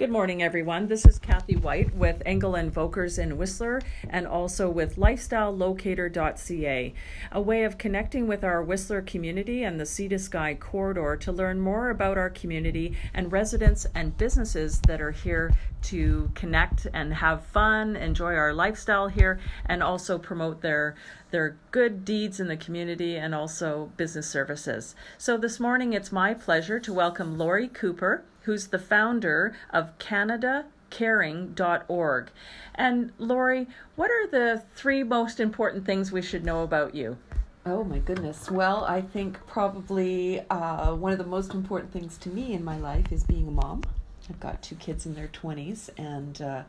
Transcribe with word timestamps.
Good 0.00 0.10
morning, 0.10 0.42
everyone. 0.42 0.88
This 0.88 1.04
is 1.04 1.18
Kathy 1.18 1.56
White 1.56 1.94
with 1.94 2.22
Engel 2.24 2.54
and 2.54 2.72
Volkers 2.72 3.18
in 3.18 3.36
Whistler 3.36 3.82
and 4.08 4.26
also 4.26 4.70
with 4.70 4.96
lifestylelocator.ca, 4.96 6.94
a 7.32 7.40
way 7.42 7.64
of 7.64 7.76
connecting 7.76 8.26
with 8.26 8.42
our 8.42 8.62
Whistler 8.62 9.02
community 9.02 9.62
and 9.62 9.78
the 9.78 9.84
Sea 9.84 10.08
to 10.08 10.18
Sky 10.18 10.54
corridor 10.54 11.18
to 11.18 11.30
learn 11.30 11.60
more 11.60 11.90
about 11.90 12.16
our 12.16 12.30
community 12.30 12.96
and 13.12 13.30
residents 13.30 13.86
and 13.94 14.16
businesses 14.16 14.80
that 14.86 15.02
are 15.02 15.10
here 15.10 15.52
to 15.82 16.30
connect 16.34 16.86
and 16.94 17.12
have 17.12 17.44
fun, 17.44 17.94
enjoy 17.94 18.34
our 18.36 18.54
lifestyle 18.54 19.08
here, 19.08 19.38
and 19.66 19.82
also 19.82 20.16
promote 20.16 20.62
their 20.62 20.94
their 21.30 21.58
good 21.72 22.06
deeds 22.06 22.40
in 22.40 22.48
the 22.48 22.56
community 22.56 23.16
and 23.16 23.34
also 23.34 23.92
business 23.98 24.30
services. 24.30 24.94
So 25.18 25.36
this 25.36 25.60
morning 25.60 25.92
it's 25.92 26.10
my 26.10 26.32
pleasure 26.32 26.80
to 26.80 26.92
welcome 26.94 27.36
Lori 27.36 27.68
Cooper 27.68 28.24
who's 28.42 28.68
the 28.68 28.78
founder 28.78 29.56
of 29.70 29.98
CanadaCaring.org. 29.98 32.30
And 32.74 33.12
Lori, 33.18 33.66
what 33.96 34.10
are 34.10 34.26
the 34.26 34.62
three 34.74 35.02
most 35.02 35.40
important 35.40 35.86
things 35.86 36.12
we 36.12 36.22
should 36.22 36.44
know 36.44 36.62
about 36.62 36.94
you? 36.94 37.18
Oh 37.66 37.84
my 37.84 37.98
goodness. 37.98 38.50
Well, 38.50 38.84
I 38.84 39.02
think 39.02 39.46
probably 39.46 40.40
uh, 40.48 40.94
one 40.94 41.12
of 41.12 41.18
the 41.18 41.24
most 41.24 41.52
important 41.52 41.92
things 41.92 42.16
to 42.18 42.30
me 42.30 42.54
in 42.54 42.64
my 42.64 42.78
life 42.78 43.12
is 43.12 43.22
being 43.22 43.48
a 43.48 43.50
mom. 43.50 43.82
I've 44.30 44.40
got 44.40 44.62
two 44.62 44.76
kids 44.76 45.06
in 45.06 45.14
their 45.14 45.28
20s, 45.28 45.90
and 45.98 46.40
uh, 46.40 46.62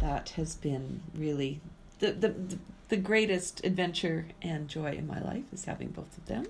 that 0.00 0.30
has 0.30 0.54
been 0.54 1.02
really 1.14 1.60
the, 1.98 2.12
the, 2.12 2.34
the 2.88 2.96
greatest 2.96 3.64
adventure 3.64 4.26
and 4.40 4.68
joy 4.68 4.92
in 4.92 5.06
my 5.06 5.20
life 5.20 5.44
is 5.52 5.64
having 5.64 5.88
both 5.88 6.16
of 6.16 6.26
them. 6.26 6.46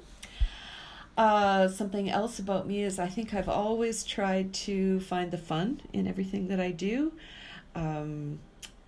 Uh, 1.20 1.68
something 1.68 2.08
else 2.08 2.38
about 2.38 2.66
me 2.66 2.82
is 2.82 2.98
I 2.98 3.06
think 3.06 3.34
I've 3.34 3.46
always 3.46 4.04
tried 4.04 4.54
to 4.54 5.00
find 5.00 5.30
the 5.30 5.36
fun 5.36 5.82
in 5.92 6.06
everything 6.06 6.48
that 6.48 6.58
I 6.58 6.70
do 6.70 7.12
um, 7.74 8.38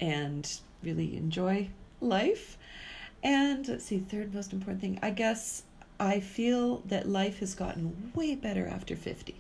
and 0.01 0.51
really 0.83 1.15
enjoy 1.19 1.69
life. 2.01 2.57
And 3.23 3.69
let's 3.69 3.84
see, 3.84 3.98
third 3.98 4.34
most 4.34 4.55
important 4.55 4.81
thing, 4.81 4.98
I 5.03 5.11
guess 5.11 5.65
I 6.01 6.20
feel 6.20 6.79
that 6.87 7.07
life 7.07 7.41
has 7.41 7.55
gotten 7.55 8.12
way 8.15 8.35
better 8.35 8.67
after 8.67 8.97
50. 8.97 9.35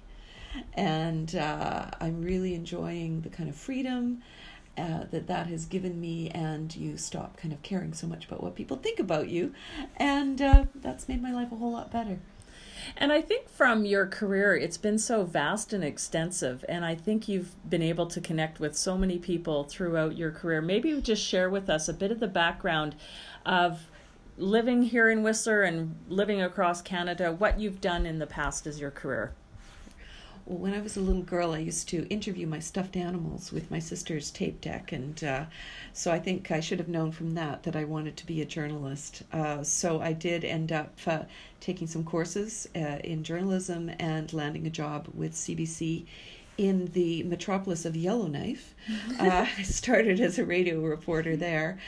And 0.74 1.34
uh, 1.34 1.86
I'm 1.98 2.20
really 2.20 2.54
enjoying 2.54 3.22
the 3.22 3.30
kind 3.30 3.48
of 3.48 3.56
freedom 3.56 4.20
uh, 4.76 5.04
that 5.10 5.28
that 5.28 5.46
has 5.46 5.64
given 5.64 5.98
me, 5.98 6.28
and 6.28 6.76
you 6.76 6.98
stop 6.98 7.38
kind 7.38 7.54
of 7.54 7.62
caring 7.62 7.94
so 7.94 8.06
much 8.06 8.26
about 8.26 8.42
what 8.42 8.54
people 8.54 8.76
think 8.76 8.98
about 8.98 9.30
you. 9.30 9.54
And 9.96 10.42
uh, 10.42 10.64
that's 10.74 11.08
made 11.08 11.22
my 11.22 11.32
life 11.32 11.50
a 11.52 11.56
whole 11.56 11.72
lot 11.72 11.90
better. 11.90 12.18
And 12.96 13.12
I 13.12 13.20
think 13.20 13.48
from 13.48 13.84
your 13.84 14.06
career, 14.06 14.56
it's 14.56 14.76
been 14.76 14.98
so 14.98 15.24
vast 15.24 15.72
and 15.72 15.84
extensive. 15.84 16.64
And 16.68 16.84
I 16.84 16.94
think 16.94 17.28
you've 17.28 17.54
been 17.68 17.82
able 17.82 18.06
to 18.06 18.20
connect 18.20 18.60
with 18.60 18.76
so 18.76 18.96
many 18.96 19.18
people 19.18 19.64
throughout 19.64 20.16
your 20.16 20.30
career. 20.30 20.60
Maybe 20.60 21.00
just 21.00 21.22
share 21.24 21.50
with 21.50 21.68
us 21.68 21.88
a 21.88 21.94
bit 21.94 22.10
of 22.10 22.20
the 22.20 22.28
background 22.28 22.94
of 23.44 23.88
living 24.38 24.82
here 24.82 25.10
in 25.10 25.22
Whistler 25.22 25.62
and 25.62 25.96
living 26.08 26.40
across 26.40 26.82
Canada, 26.82 27.32
what 27.32 27.60
you've 27.60 27.80
done 27.80 28.06
in 28.06 28.18
the 28.18 28.26
past 28.26 28.66
as 28.66 28.80
your 28.80 28.90
career. 28.90 29.34
Well, 30.44 30.58
when 30.58 30.74
I 30.74 30.80
was 30.80 30.96
a 30.96 31.00
little 31.00 31.22
girl, 31.22 31.52
I 31.52 31.58
used 31.58 31.88
to 31.90 32.06
interview 32.08 32.46
my 32.46 32.58
stuffed 32.58 32.96
animals 32.96 33.52
with 33.52 33.70
my 33.70 33.78
sister's 33.78 34.30
tape 34.30 34.60
deck, 34.60 34.90
and 34.90 35.22
uh, 35.22 35.44
so 35.92 36.10
I 36.10 36.18
think 36.18 36.50
I 36.50 36.60
should 36.60 36.78
have 36.78 36.88
known 36.88 37.12
from 37.12 37.34
that 37.34 37.62
that 37.62 37.76
I 37.76 37.84
wanted 37.84 38.16
to 38.16 38.26
be 38.26 38.40
a 38.42 38.44
journalist. 38.44 39.22
Uh, 39.32 39.62
so 39.62 40.00
I 40.00 40.12
did 40.12 40.44
end 40.44 40.72
up 40.72 40.98
uh, 41.06 41.22
taking 41.60 41.86
some 41.86 42.02
courses 42.02 42.68
uh, 42.74 42.98
in 43.04 43.22
journalism 43.22 43.90
and 44.00 44.32
landing 44.32 44.66
a 44.66 44.70
job 44.70 45.08
with 45.14 45.32
CBC 45.32 46.06
in 46.58 46.86
the 46.86 47.22
metropolis 47.22 47.84
of 47.84 47.96
Yellowknife. 47.96 48.74
uh, 49.20 49.46
I 49.58 49.62
started 49.62 50.20
as 50.20 50.38
a 50.38 50.44
radio 50.44 50.80
reporter 50.80 51.36
there, 51.36 51.78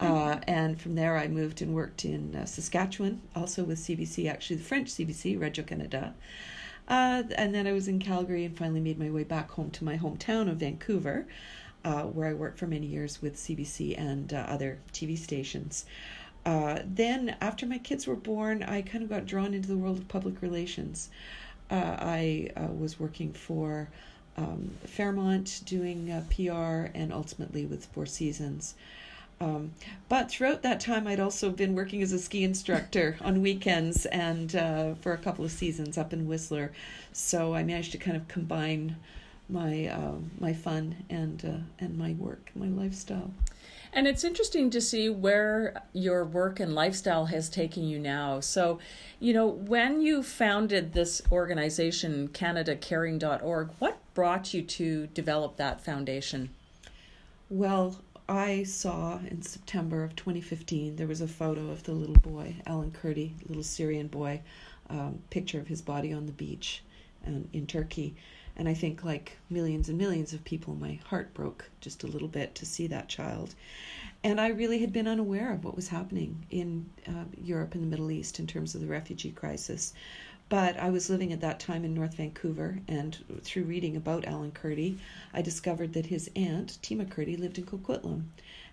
uh, 0.00 0.38
and 0.46 0.80
from 0.80 0.94
there 0.94 1.16
I 1.16 1.28
moved 1.28 1.62
and 1.62 1.74
worked 1.74 2.04
in 2.04 2.34
uh, 2.34 2.46
Saskatchewan, 2.46 3.22
also 3.34 3.64
with 3.64 3.78
CBC, 3.78 4.30
actually 4.30 4.56
the 4.56 4.64
French 4.64 4.88
CBC, 4.88 5.40
Radio 5.40 5.64
Canada. 5.64 6.14
Uh, 6.86 7.22
and 7.36 7.54
then 7.54 7.66
I 7.66 7.72
was 7.72 7.88
in 7.88 7.98
Calgary 7.98 8.44
and 8.44 8.56
finally 8.56 8.80
made 8.80 8.98
my 8.98 9.10
way 9.10 9.24
back 9.24 9.50
home 9.50 9.70
to 9.72 9.84
my 9.84 9.96
hometown 9.96 10.50
of 10.50 10.58
Vancouver, 10.58 11.26
uh, 11.84 12.02
where 12.02 12.28
I 12.28 12.34
worked 12.34 12.58
for 12.58 12.66
many 12.66 12.86
years 12.86 13.22
with 13.22 13.36
CBC 13.36 13.98
and 13.98 14.32
uh, 14.32 14.38
other 14.48 14.78
TV 14.92 15.16
stations. 15.16 15.86
Uh, 16.44 16.80
then, 16.84 17.36
after 17.40 17.64
my 17.64 17.78
kids 17.78 18.06
were 18.06 18.16
born, 18.16 18.62
I 18.62 18.82
kind 18.82 19.02
of 19.02 19.08
got 19.08 19.24
drawn 19.24 19.54
into 19.54 19.68
the 19.68 19.78
world 19.78 19.98
of 19.98 20.08
public 20.08 20.42
relations. 20.42 21.08
Uh, 21.70 21.96
I 21.98 22.50
uh, 22.56 22.66
was 22.66 23.00
working 23.00 23.32
for 23.32 23.88
um, 24.36 24.72
Fairmont 24.84 25.62
doing 25.64 26.12
PR 26.28 26.90
and 26.94 27.12
ultimately 27.12 27.64
with 27.64 27.86
Four 27.86 28.04
Seasons. 28.04 28.74
Um, 29.40 29.72
but 30.08 30.30
throughout 30.30 30.62
that 30.62 30.80
time, 30.80 31.06
I'd 31.06 31.20
also 31.20 31.50
been 31.50 31.74
working 31.74 32.02
as 32.02 32.12
a 32.12 32.18
ski 32.18 32.44
instructor 32.44 33.16
on 33.22 33.42
weekends 33.42 34.06
and 34.06 34.54
uh, 34.54 34.94
for 34.94 35.12
a 35.12 35.18
couple 35.18 35.44
of 35.44 35.50
seasons 35.50 35.98
up 35.98 36.12
in 36.12 36.26
Whistler. 36.26 36.72
So 37.12 37.54
I 37.54 37.62
managed 37.62 37.92
to 37.92 37.98
kind 37.98 38.16
of 38.16 38.28
combine 38.28 38.96
my 39.48 39.88
uh, 39.88 40.14
my 40.40 40.54
fun 40.54 40.96
and 41.10 41.44
uh, 41.44 41.84
and 41.84 41.98
my 41.98 42.12
work, 42.14 42.50
my 42.54 42.66
lifestyle. 42.66 43.30
And 43.92 44.08
it's 44.08 44.24
interesting 44.24 44.70
to 44.70 44.80
see 44.80 45.08
where 45.08 45.80
your 45.92 46.24
work 46.24 46.58
and 46.58 46.74
lifestyle 46.74 47.26
has 47.26 47.48
taken 47.48 47.84
you 47.84 48.00
now. 48.00 48.40
So, 48.40 48.80
you 49.20 49.32
know, 49.32 49.46
when 49.46 50.00
you 50.00 50.24
founded 50.24 50.92
this 50.92 51.22
organization, 51.30 52.28
CanadaCaring.org, 52.28 53.70
what 53.78 53.98
brought 54.12 54.52
you 54.52 54.62
to 54.62 55.06
develop 55.08 55.56
that 55.58 55.84
foundation? 55.84 56.50
Well, 57.48 58.00
I 58.28 58.62
saw 58.62 59.18
in 59.18 59.42
September 59.42 60.02
of 60.02 60.16
2015, 60.16 60.96
there 60.96 61.06
was 61.06 61.20
a 61.20 61.28
photo 61.28 61.68
of 61.68 61.82
the 61.82 61.92
little 61.92 62.16
boy, 62.16 62.56
Alan 62.66 62.90
Kurdi, 62.90 63.32
little 63.48 63.62
Syrian 63.62 64.08
boy, 64.08 64.40
um, 64.88 65.22
picture 65.30 65.60
of 65.60 65.68
his 65.68 65.82
body 65.82 66.12
on 66.12 66.26
the 66.26 66.32
beach 66.32 66.82
in 67.52 67.66
Turkey. 67.66 68.14
And 68.56 68.68
I 68.68 68.74
think, 68.74 69.04
like 69.04 69.38
millions 69.50 69.88
and 69.88 69.98
millions 69.98 70.32
of 70.32 70.44
people, 70.44 70.74
my 70.74 71.00
heart 71.06 71.34
broke 71.34 71.70
just 71.80 72.04
a 72.04 72.06
little 72.06 72.28
bit 72.28 72.54
to 72.56 72.66
see 72.66 72.86
that 72.86 73.08
child. 73.08 73.54
And 74.22 74.40
I 74.40 74.48
really 74.48 74.78
had 74.78 74.92
been 74.92 75.08
unaware 75.08 75.52
of 75.52 75.64
what 75.64 75.76
was 75.76 75.88
happening 75.88 76.46
in 76.50 76.88
uh, 77.08 77.24
Europe 77.42 77.74
and 77.74 77.82
the 77.82 77.88
Middle 77.88 78.10
East 78.10 78.38
in 78.38 78.46
terms 78.46 78.74
of 78.74 78.80
the 78.80 78.86
refugee 78.86 79.32
crisis. 79.32 79.92
But 80.48 80.78
I 80.78 80.90
was 80.90 81.10
living 81.10 81.32
at 81.32 81.40
that 81.40 81.58
time 81.58 81.84
in 81.84 81.94
North 81.94 82.14
Vancouver, 82.14 82.78
and 82.86 83.16
through 83.42 83.64
reading 83.64 83.96
about 83.96 84.26
Alan 84.26 84.52
Kurdi, 84.52 84.98
I 85.32 85.42
discovered 85.42 85.94
that 85.94 86.06
his 86.06 86.30
aunt, 86.36 86.78
Tima 86.82 87.06
Kurdi, 87.06 87.38
lived 87.38 87.58
in 87.58 87.64
Coquitlam. 87.64 88.24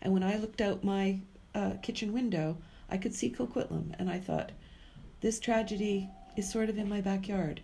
And 0.02 0.14
when 0.14 0.24
I 0.24 0.38
looked 0.38 0.62
out 0.62 0.84
my 0.84 1.20
uh, 1.56 1.72
kitchen 1.82 2.14
window, 2.14 2.58
I 2.90 2.98
could 2.98 3.16
see 3.16 3.30
Coquitlam, 3.30 3.96
and 3.98 4.10
I 4.10 4.20
thought, 4.20 4.52
this 5.22 5.40
tragedy 5.40 6.10
is 6.36 6.52
sort 6.52 6.70
of 6.70 6.78
in 6.78 6.90
my 6.90 7.00
backyard. 7.00 7.62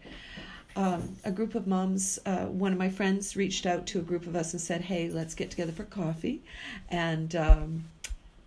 Um, 0.76 1.18
a 1.26 1.32
group 1.32 1.56
of 1.56 1.66
moms, 1.66 2.20
uh, 2.26 2.46
one 2.46 2.72
of 2.72 2.78
my 2.78 2.90
friends 2.90 3.36
reached 3.36 3.66
out 3.66 3.88
to 3.88 4.00
a 4.00 4.04
group 4.04 4.28
of 4.28 4.36
us 4.36 4.54
and 4.54 4.62
said, 4.62 4.82
hey, 4.82 5.10
let's 5.10 5.34
get 5.34 5.50
together 5.50 5.72
for 5.72 5.86
coffee 5.86 6.44
and 6.90 7.36
um, 7.36 7.86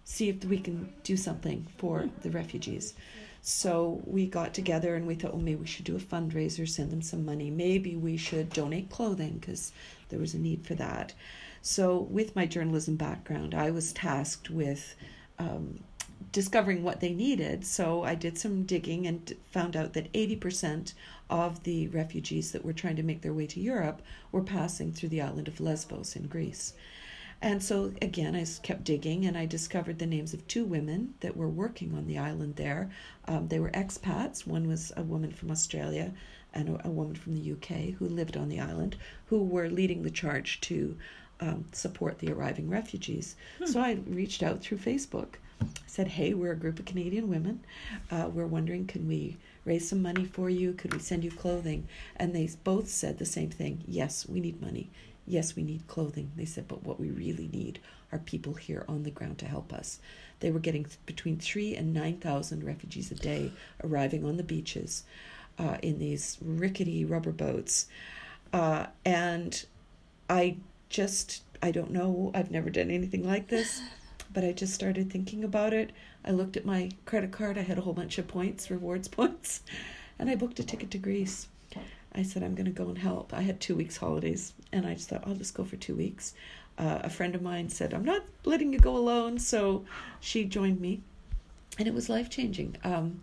see 0.04 0.28
if 0.28 0.44
we 0.44 0.58
can 0.58 0.92
do 1.02 1.16
something 1.16 1.66
for 1.76 2.08
the 2.22 2.30
refugees. 2.30 2.94
So 3.42 4.02
we 4.04 4.26
got 4.26 4.52
together 4.52 4.94
and 4.94 5.06
we 5.06 5.14
thought, 5.14 5.32
well, 5.32 5.42
maybe 5.42 5.60
we 5.60 5.66
should 5.66 5.86
do 5.86 5.96
a 5.96 6.00
fundraiser, 6.00 6.68
send 6.68 6.90
them 6.90 7.02
some 7.02 7.24
money. 7.24 7.50
Maybe 7.50 7.96
we 7.96 8.16
should 8.16 8.50
donate 8.50 8.90
clothing 8.90 9.38
because 9.38 9.72
there 10.10 10.18
was 10.18 10.34
a 10.34 10.38
need 10.38 10.66
for 10.66 10.74
that. 10.74 11.14
So, 11.62 11.98
with 11.98 12.36
my 12.36 12.46
journalism 12.46 12.96
background, 12.96 13.54
I 13.54 13.70
was 13.70 13.92
tasked 13.92 14.50
with 14.50 14.94
um, 15.38 15.80
discovering 16.32 16.82
what 16.82 17.00
they 17.00 17.12
needed. 17.12 17.66
So, 17.66 18.02
I 18.02 18.14
did 18.14 18.38
some 18.38 18.64
digging 18.64 19.06
and 19.06 19.34
found 19.50 19.76
out 19.76 19.92
that 19.94 20.12
80% 20.12 20.94
of 21.28 21.62
the 21.64 21.88
refugees 21.88 22.52
that 22.52 22.64
were 22.64 22.72
trying 22.72 22.96
to 22.96 23.02
make 23.02 23.22
their 23.22 23.34
way 23.34 23.46
to 23.46 23.60
Europe 23.60 24.02
were 24.32 24.42
passing 24.42 24.92
through 24.92 25.10
the 25.10 25.20
island 25.20 25.48
of 25.48 25.60
Lesbos 25.60 26.16
in 26.16 26.28
Greece. 26.28 26.72
And 27.42 27.62
so 27.62 27.92
again, 28.02 28.36
I 28.36 28.44
kept 28.62 28.84
digging 28.84 29.24
and 29.24 29.36
I 29.36 29.46
discovered 29.46 29.98
the 29.98 30.06
names 30.06 30.34
of 30.34 30.46
two 30.46 30.64
women 30.64 31.14
that 31.20 31.36
were 31.36 31.48
working 31.48 31.94
on 31.94 32.06
the 32.06 32.18
island 32.18 32.56
there. 32.56 32.90
Um, 33.26 33.48
they 33.48 33.58
were 33.58 33.70
expats. 33.70 34.46
One 34.46 34.68
was 34.68 34.92
a 34.96 35.02
woman 35.02 35.32
from 35.32 35.50
Australia 35.50 36.12
and 36.52 36.68
a, 36.68 36.86
a, 36.86 36.90
woman 36.90 37.14
from 37.14 37.34
the 37.34 37.52
UK 37.52 37.94
who 37.94 38.08
lived 38.08 38.36
on 38.36 38.48
the 38.48 38.60
island, 38.60 38.96
who 39.26 39.42
were 39.42 39.70
leading 39.70 40.02
the 40.02 40.10
charge 40.10 40.60
to 40.62 40.96
um, 41.40 41.64
support 41.72 42.18
the 42.18 42.30
arriving 42.30 42.68
refugees. 42.68 43.36
Hmm. 43.58 43.66
So 43.66 43.80
I 43.80 43.92
reached 44.06 44.42
out 44.42 44.60
through 44.60 44.78
Facebook. 44.78 45.36
I 45.62 45.66
said, 45.86 46.08
Hey, 46.08 46.34
we're 46.34 46.52
a 46.52 46.56
group 46.56 46.78
of 46.78 46.84
Canadian 46.84 47.28
women. 47.28 47.60
Uh, 48.10 48.28
we're 48.32 48.46
wondering, 48.46 48.86
can 48.86 49.06
we 49.06 49.36
raise 49.64 49.88
some 49.88 50.02
money 50.02 50.24
for 50.24 50.50
you? 50.50 50.72
Could 50.72 50.94
we 50.94 51.00
send 51.00 51.22
you 51.22 51.30
clothing? 51.30 51.86
And 52.16 52.34
they 52.34 52.50
both 52.64 52.88
said 52.88 53.18
the 53.18 53.26
same 53.26 53.50
thing 53.50 53.82
Yes, 53.86 54.28
we 54.28 54.40
need 54.40 54.60
money. 54.60 54.90
Yes, 55.30 55.54
we 55.54 55.62
need 55.62 55.86
clothing. 55.86 56.32
They 56.34 56.44
said, 56.44 56.66
but 56.66 56.82
what 56.82 56.98
we 56.98 57.08
really 57.08 57.48
need 57.52 57.78
are 58.10 58.18
people 58.18 58.54
here 58.54 58.84
on 58.88 59.04
the 59.04 59.12
ground 59.12 59.38
to 59.38 59.46
help 59.46 59.72
us. 59.72 60.00
They 60.40 60.50
were 60.50 60.58
getting 60.58 60.86
between 61.06 61.38
three 61.38 61.76
and 61.76 61.94
9,000 61.94 62.64
refugees 62.64 63.12
a 63.12 63.14
day 63.14 63.52
arriving 63.84 64.24
on 64.24 64.38
the 64.38 64.42
beaches 64.42 65.04
uh, 65.56 65.76
in 65.82 66.00
these 66.00 66.36
rickety 66.42 67.04
rubber 67.04 67.30
boats. 67.30 67.86
Uh, 68.52 68.86
and 69.04 69.64
I 70.28 70.56
just, 70.88 71.44
I 71.62 71.70
don't 71.70 71.92
know, 71.92 72.32
I've 72.34 72.50
never 72.50 72.68
done 72.68 72.90
anything 72.90 73.24
like 73.24 73.46
this, 73.46 73.80
but 74.34 74.42
I 74.42 74.50
just 74.50 74.74
started 74.74 75.12
thinking 75.12 75.44
about 75.44 75.72
it. 75.72 75.92
I 76.24 76.32
looked 76.32 76.56
at 76.56 76.66
my 76.66 76.90
credit 77.04 77.30
card, 77.30 77.56
I 77.56 77.62
had 77.62 77.78
a 77.78 77.82
whole 77.82 77.92
bunch 77.92 78.18
of 78.18 78.26
points, 78.26 78.68
rewards 78.68 79.06
points, 79.20 79.60
and 80.18 80.28
I 80.28 80.34
booked 80.34 80.58
a 80.58 80.64
ticket 80.64 80.90
to 80.90 80.98
Greece. 80.98 81.46
I 82.12 82.22
said, 82.22 82.42
I'm 82.42 82.54
going 82.54 82.66
to 82.66 82.72
go 82.72 82.88
and 82.88 82.98
help. 82.98 83.32
I 83.32 83.42
had 83.42 83.60
two 83.60 83.76
weeks' 83.76 83.96
holidays, 83.96 84.52
and 84.72 84.86
I 84.86 84.94
just 84.94 85.08
thought, 85.08 85.24
I'll 85.26 85.34
just 85.34 85.54
go 85.54 85.64
for 85.64 85.76
two 85.76 85.94
weeks. 85.94 86.34
Uh, 86.76 87.00
a 87.04 87.10
friend 87.10 87.34
of 87.34 87.42
mine 87.42 87.68
said, 87.68 87.94
I'm 87.94 88.04
not 88.04 88.22
letting 88.44 88.72
you 88.72 88.78
go 88.78 88.96
alone, 88.96 89.38
so 89.38 89.84
she 90.18 90.44
joined 90.44 90.80
me, 90.80 91.02
and 91.78 91.86
it 91.86 91.94
was 91.94 92.08
life 92.08 92.30
changing. 92.30 92.76
Um, 92.84 93.20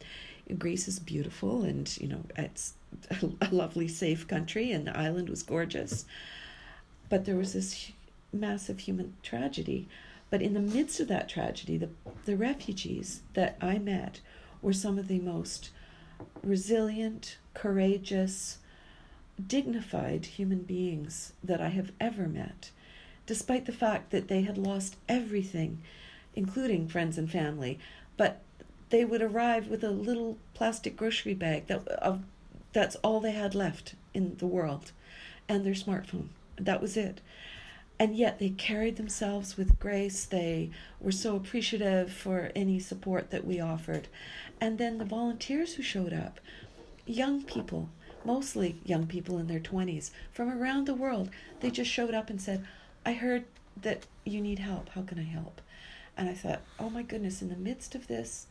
Greece 0.57 0.87
is 0.87 0.99
beautiful, 0.99 1.63
and 1.63 1.97
you 1.99 2.07
know, 2.07 2.23
it's 2.37 2.75
a 3.41 3.49
lovely, 3.51 3.87
safe 3.87 4.27
country, 4.27 4.71
and 4.71 4.87
the 4.87 4.97
island 4.97 5.29
was 5.29 5.43
gorgeous. 5.43 6.05
But 7.09 7.25
there 7.25 7.35
was 7.35 7.53
this 7.53 7.91
massive 8.31 8.79
human 8.79 9.15
tragedy. 9.23 9.87
But 10.29 10.41
in 10.41 10.53
the 10.53 10.59
midst 10.59 10.99
of 10.99 11.07
that 11.07 11.29
tragedy, 11.29 11.77
the, 11.77 11.89
the 12.25 12.35
refugees 12.35 13.21
that 13.33 13.57
I 13.61 13.77
met 13.77 14.19
were 14.61 14.73
some 14.73 14.97
of 14.97 15.07
the 15.07 15.19
most 15.19 15.69
resilient, 16.43 17.37
courageous, 17.53 18.57
dignified 19.45 20.25
human 20.25 20.63
beings 20.63 21.33
that 21.43 21.61
I 21.61 21.69
have 21.69 21.91
ever 21.99 22.27
met, 22.27 22.71
despite 23.25 23.65
the 23.65 23.71
fact 23.71 24.11
that 24.11 24.27
they 24.27 24.41
had 24.41 24.57
lost 24.57 24.95
everything, 25.07 25.81
including 26.35 26.87
friends 26.87 27.17
and 27.17 27.29
family. 27.29 27.79
But 28.15 28.41
they 28.89 29.05
would 29.05 29.21
arrive 29.21 29.67
with 29.67 29.83
a 29.83 29.91
little 29.91 30.37
plastic 30.53 30.95
grocery 30.95 31.33
bag 31.33 31.67
that 31.67 31.87
of 31.87 32.23
that's 32.73 32.95
all 32.97 33.19
they 33.19 33.31
had 33.31 33.55
left 33.55 33.95
in 34.13 34.35
the 34.37 34.47
world 34.47 34.91
and 35.49 35.65
their 35.65 35.73
smartphone. 35.73 36.27
That 36.57 36.81
was 36.81 36.97
it. 36.97 37.21
And 37.99 38.15
yet 38.15 38.37
they 38.37 38.49
carried 38.49 38.97
themselves 38.97 39.57
with 39.57 39.79
grace. 39.79 40.25
They 40.25 40.69
were 40.99 41.11
so 41.11 41.35
appreciative 41.35 42.13
for 42.13 42.51
any 42.55 42.79
support 42.79 43.31
that 43.31 43.45
we 43.45 43.59
offered. 43.59 44.07
And 44.61 44.77
then 44.77 44.99
the 44.99 45.05
volunteers 45.05 45.75
who 45.75 45.83
showed 45.83 46.13
up, 46.13 46.39
young 47.05 47.43
people, 47.43 47.89
mostly 48.25 48.79
young 48.83 49.07
people 49.07 49.37
in 49.37 49.47
their 49.47 49.59
20s 49.59 50.11
from 50.31 50.49
around 50.49 50.85
the 50.85 50.93
world, 50.93 51.29
they 51.59 51.69
just 51.69 51.89
showed 51.89 52.13
up 52.13 52.29
and 52.29 52.41
said, 52.41 52.65
I 53.05 53.13
heard 53.13 53.45
that 53.81 54.05
you 54.25 54.41
need 54.41 54.59
help. 54.59 54.89
How 54.89 55.01
can 55.01 55.19
I 55.19 55.23
help? 55.23 55.61
And 56.17 56.29
I 56.29 56.33
thought, 56.33 56.61
oh 56.79 56.89
my 56.89 57.03
goodness, 57.03 57.41
in 57.41 57.49
the 57.49 57.55
midst 57.55 57.95
of 57.95 58.07
this, 58.07 58.47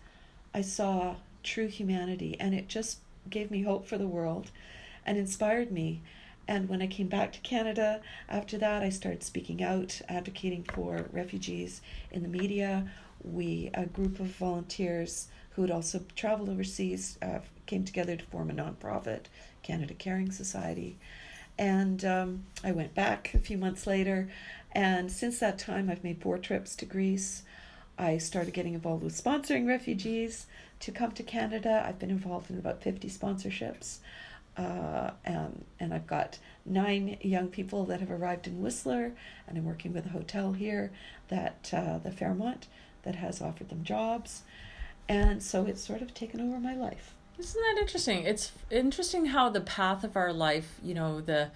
I 0.54 0.60
saw 0.60 1.16
true 1.42 1.68
humanity 1.68 2.36
and 2.40 2.54
it 2.54 2.68
just 2.68 2.98
gave 3.28 3.50
me 3.50 3.62
hope 3.62 3.86
for 3.86 3.98
the 3.98 4.06
world 4.06 4.50
and 5.04 5.18
inspired 5.18 5.70
me. 5.70 6.02
And 6.48 6.68
when 6.68 6.80
I 6.80 6.86
came 6.86 7.08
back 7.08 7.32
to 7.32 7.40
Canada 7.40 8.00
after 8.28 8.56
that, 8.58 8.82
I 8.82 8.88
started 8.88 9.22
speaking 9.22 9.62
out, 9.62 10.00
advocating 10.08 10.62
for 10.62 11.06
refugees 11.12 11.82
in 12.12 12.22
the 12.22 12.28
media. 12.28 12.88
We, 13.24 13.70
a 13.74 13.86
group 13.86 14.20
of 14.20 14.26
volunteers 14.28 15.26
who 15.50 15.62
had 15.62 15.70
also 15.70 16.04
traveled 16.14 16.48
overseas, 16.48 17.18
uh, 17.22 17.40
came 17.66 17.84
together 17.84 18.14
to 18.14 18.24
form 18.26 18.50
a 18.50 18.52
nonprofit, 18.52 19.24
Canada 19.66 19.94
Caring 19.94 20.30
Society. 20.30 20.96
And 21.58 22.04
um, 22.04 22.44
I 22.62 22.70
went 22.70 22.94
back 22.94 23.34
a 23.34 23.38
few 23.38 23.58
months 23.58 23.86
later. 23.86 24.28
And 24.72 25.10
since 25.10 25.40
that 25.40 25.58
time, 25.58 25.90
I've 25.90 26.04
made 26.04 26.20
four 26.22 26.38
trips 26.38 26.76
to 26.76 26.84
Greece. 26.84 27.42
I 27.98 28.18
started 28.18 28.54
getting 28.54 28.74
involved 28.74 29.02
with 29.02 29.20
sponsoring 29.20 29.66
refugees 29.66 30.46
to 30.80 30.92
come 30.92 31.12
to 31.12 31.22
Canada. 31.22 31.84
I've 31.86 31.98
been 31.98 32.10
involved 32.10 32.50
in 32.50 32.58
about 32.58 32.82
50 32.82 33.08
sponsorships. 33.08 33.98
Uh, 34.56 35.10
and, 35.24 35.64
and 35.80 35.92
I've 35.92 36.06
got 36.06 36.38
nine 36.64 37.18
young 37.20 37.48
people 37.48 37.84
that 37.86 38.00
have 38.00 38.10
arrived 38.10 38.46
in 38.46 38.62
Whistler, 38.62 39.12
and 39.46 39.58
I'm 39.58 39.64
working 39.64 39.92
with 39.92 40.06
a 40.06 40.10
hotel 40.10 40.52
here 40.52 40.92
that 41.28 41.70
uh, 41.74 41.98
the 41.98 42.10
Fairmont 42.10 42.66
that 43.02 43.16
has 43.16 43.42
offered 43.42 43.68
them 43.68 43.84
jobs, 43.84 44.44
and 45.10 45.42
so 45.42 45.66
it's 45.66 45.84
sort 45.84 46.00
of 46.00 46.14
taken 46.14 46.40
over 46.40 46.58
my 46.58 46.74
life. 46.74 47.15
Isn't 47.38 47.60
that 47.60 47.80
interesting? 47.80 48.24
It's 48.24 48.52
interesting 48.70 49.26
how 49.26 49.50
the 49.50 49.60
path 49.60 50.04
of 50.04 50.16
our 50.16 50.32
life, 50.32 50.78
you 50.82 50.94
know, 50.94 51.20
the 51.20 51.50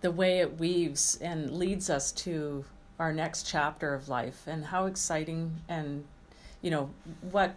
the 0.00 0.10
way 0.10 0.40
it 0.40 0.58
weaves 0.58 1.16
and 1.20 1.52
leads 1.52 1.88
us 1.88 2.10
to 2.10 2.64
our 2.98 3.12
next 3.12 3.44
chapter 3.44 3.94
of 3.94 4.08
life, 4.08 4.42
and 4.46 4.66
how 4.66 4.86
exciting 4.86 5.60
and 5.68 6.04
you 6.60 6.70
know 6.70 6.90
what 7.30 7.54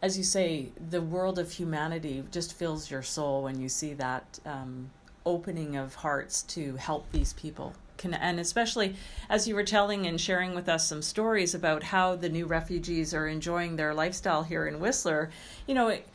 as 0.00 0.16
you 0.16 0.22
say, 0.22 0.68
the 0.90 1.02
world 1.02 1.38
of 1.38 1.50
humanity 1.50 2.22
just 2.30 2.54
fills 2.54 2.90
your 2.90 3.02
soul 3.02 3.42
when 3.42 3.60
you 3.60 3.68
see 3.68 3.94
that 3.94 4.38
um, 4.46 4.90
opening 5.26 5.76
of 5.76 5.96
hearts 5.96 6.42
to 6.42 6.76
help 6.76 7.10
these 7.10 7.32
people. 7.32 7.74
Can, 7.96 8.14
and 8.14 8.38
especially 8.38 8.94
as 9.28 9.48
you 9.48 9.56
were 9.56 9.64
telling 9.64 10.06
and 10.06 10.20
sharing 10.20 10.54
with 10.54 10.68
us 10.68 10.86
some 10.86 11.02
stories 11.02 11.52
about 11.52 11.82
how 11.82 12.14
the 12.14 12.28
new 12.28 12.46
refugees 12.46 13.12
are 13.12 13.26
enjoying 13.26 13.74
their 13.74 13.92
lifestyle 13.92 14.44
here 14.44 14.68
in 14.68 14.78
Whistler, 14.78 15.30
you 15.66 15.74
know, 15.74 15.88
it, 15.88 16.06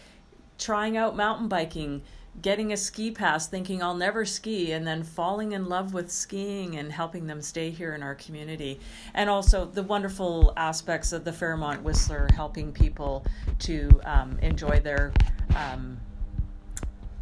trying 0.57 0.97
out 0.97 1.15
mountain 1.15 1.47
biking, 1.47 2.01
getting 2.41 2.73
a 2.73 2.77
ski 2.77 3.11
pass 3.11 3.47
thinking 3.47 3.83
I'll 3.83 3.95
never 3.95 4.25
ski 4.25 4.71
and 4.71 4.87
then 4.87 5.03
falling 5.03 5.51
in 5.51 5.69
love 5.69 5.93
with 5.93 6.11
skiing 6.11 6.77
and 6.77 6.91
helping 6.91 7.27
them 7.27 7.41
stay 7.41 7.69
here 7.69 7.93
in 7.93 8.01
our 8.01 8.15
community. 8.15 8.79
And 9.13 9.29
also 9.29 9.65
the 9.65 9.83
wonderful 9.83 10.53
aspects 10.57 11.13
of 11.13 11.23
the 11.25 11.33
Fairmont 11.33 11.83
Whistler 11.83 12.27
helping 12.35 12.71
people 12.71 13.25
to 13.59 14.01
um, 14.05 14.39
enjoy 14.41 14.79
their 14.79 15.13
um, 15.55 15.99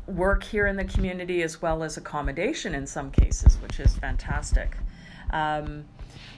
work 0.07 0.43
here 0.43 0.67
in 0.67 0.75
the 0.75 0.85
community 0.85 1.43
as 1.43 1.61
well 1.61 1.83
as 1.83 1.97
accommodation 1.97 2.75
in 2.75 2.87
some 2.87 3.11
cases, 3.11 3.57
which 3.61 3.79
is 3.79 3.95
fantastic. 3.97 4.77
Um, 5.31 5.85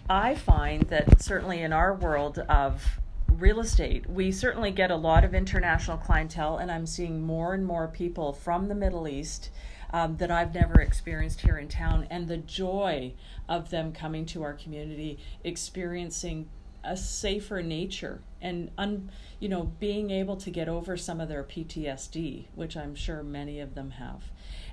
I 0.10 0.36
find 0.36 0.84
that 0.84 1.22
certainly 1.22 1.62
in 1.62 1.74
our 1.74 1.94
world 1.94 2.40
of 2.50 3.00
real 3.40 3.60
estate, 3.60 4.10
we 4.10 4.32
certainly 4.32 4.72
get 4.72 4.92
a 4.92 4.96
lot 4.96 5.24
of 5.24 5.34
international 5.34 5.98
clientele, 5.98 6.58
and 6.58 6.72
I'm 6.72 6.86
seeing 6.86 7.22
more 7.22 7.54
and 7.54 7.66
more 7.66 7.88
people 7.88 8.34
from 8.34 8.68
the 8.68 8.76
Middle 8.76 9.08
East 9.08 9.50
um, 9.92 10.18
that 10.18 10.32
I've 10.32 10.54
never 10.54 10.82
experienced 10.82 11.42
here 11.42 11.58
in 11.58 11.68
town, 11.68 12.08
and 12.10 12.28
the 12.28 12.38
joy 12.38 13.14
of 13.48 13.70
them 13.70 13.92
coming 13.92 14.26
to 14.28 14.44
our 14.44 14.54
community, 14.54 15.20
experiencing 15.44 16.50
a 16.84 16.98
safer 16.98 17.62
nature 17.62 18.22
and 18.42 18.70
un, 18.78 19.10
you 19.40 19.48
know 19.48 19.64
being 19.80 20.12
able 20.12 20.36
to 20.36 20.50
get 20.50 20.68
over 20.68 20.98
some 20.98 21.22
of 21.22 21.30
their 21.30 21.44
PTSD 21.44 22.46
which 22.56 22.76
I'm 22.76 22.96
sure 22.96 23.24
many 23.24 23.60
of 23.60 23.76
them 23.76 23.92
have. 23.92 24.24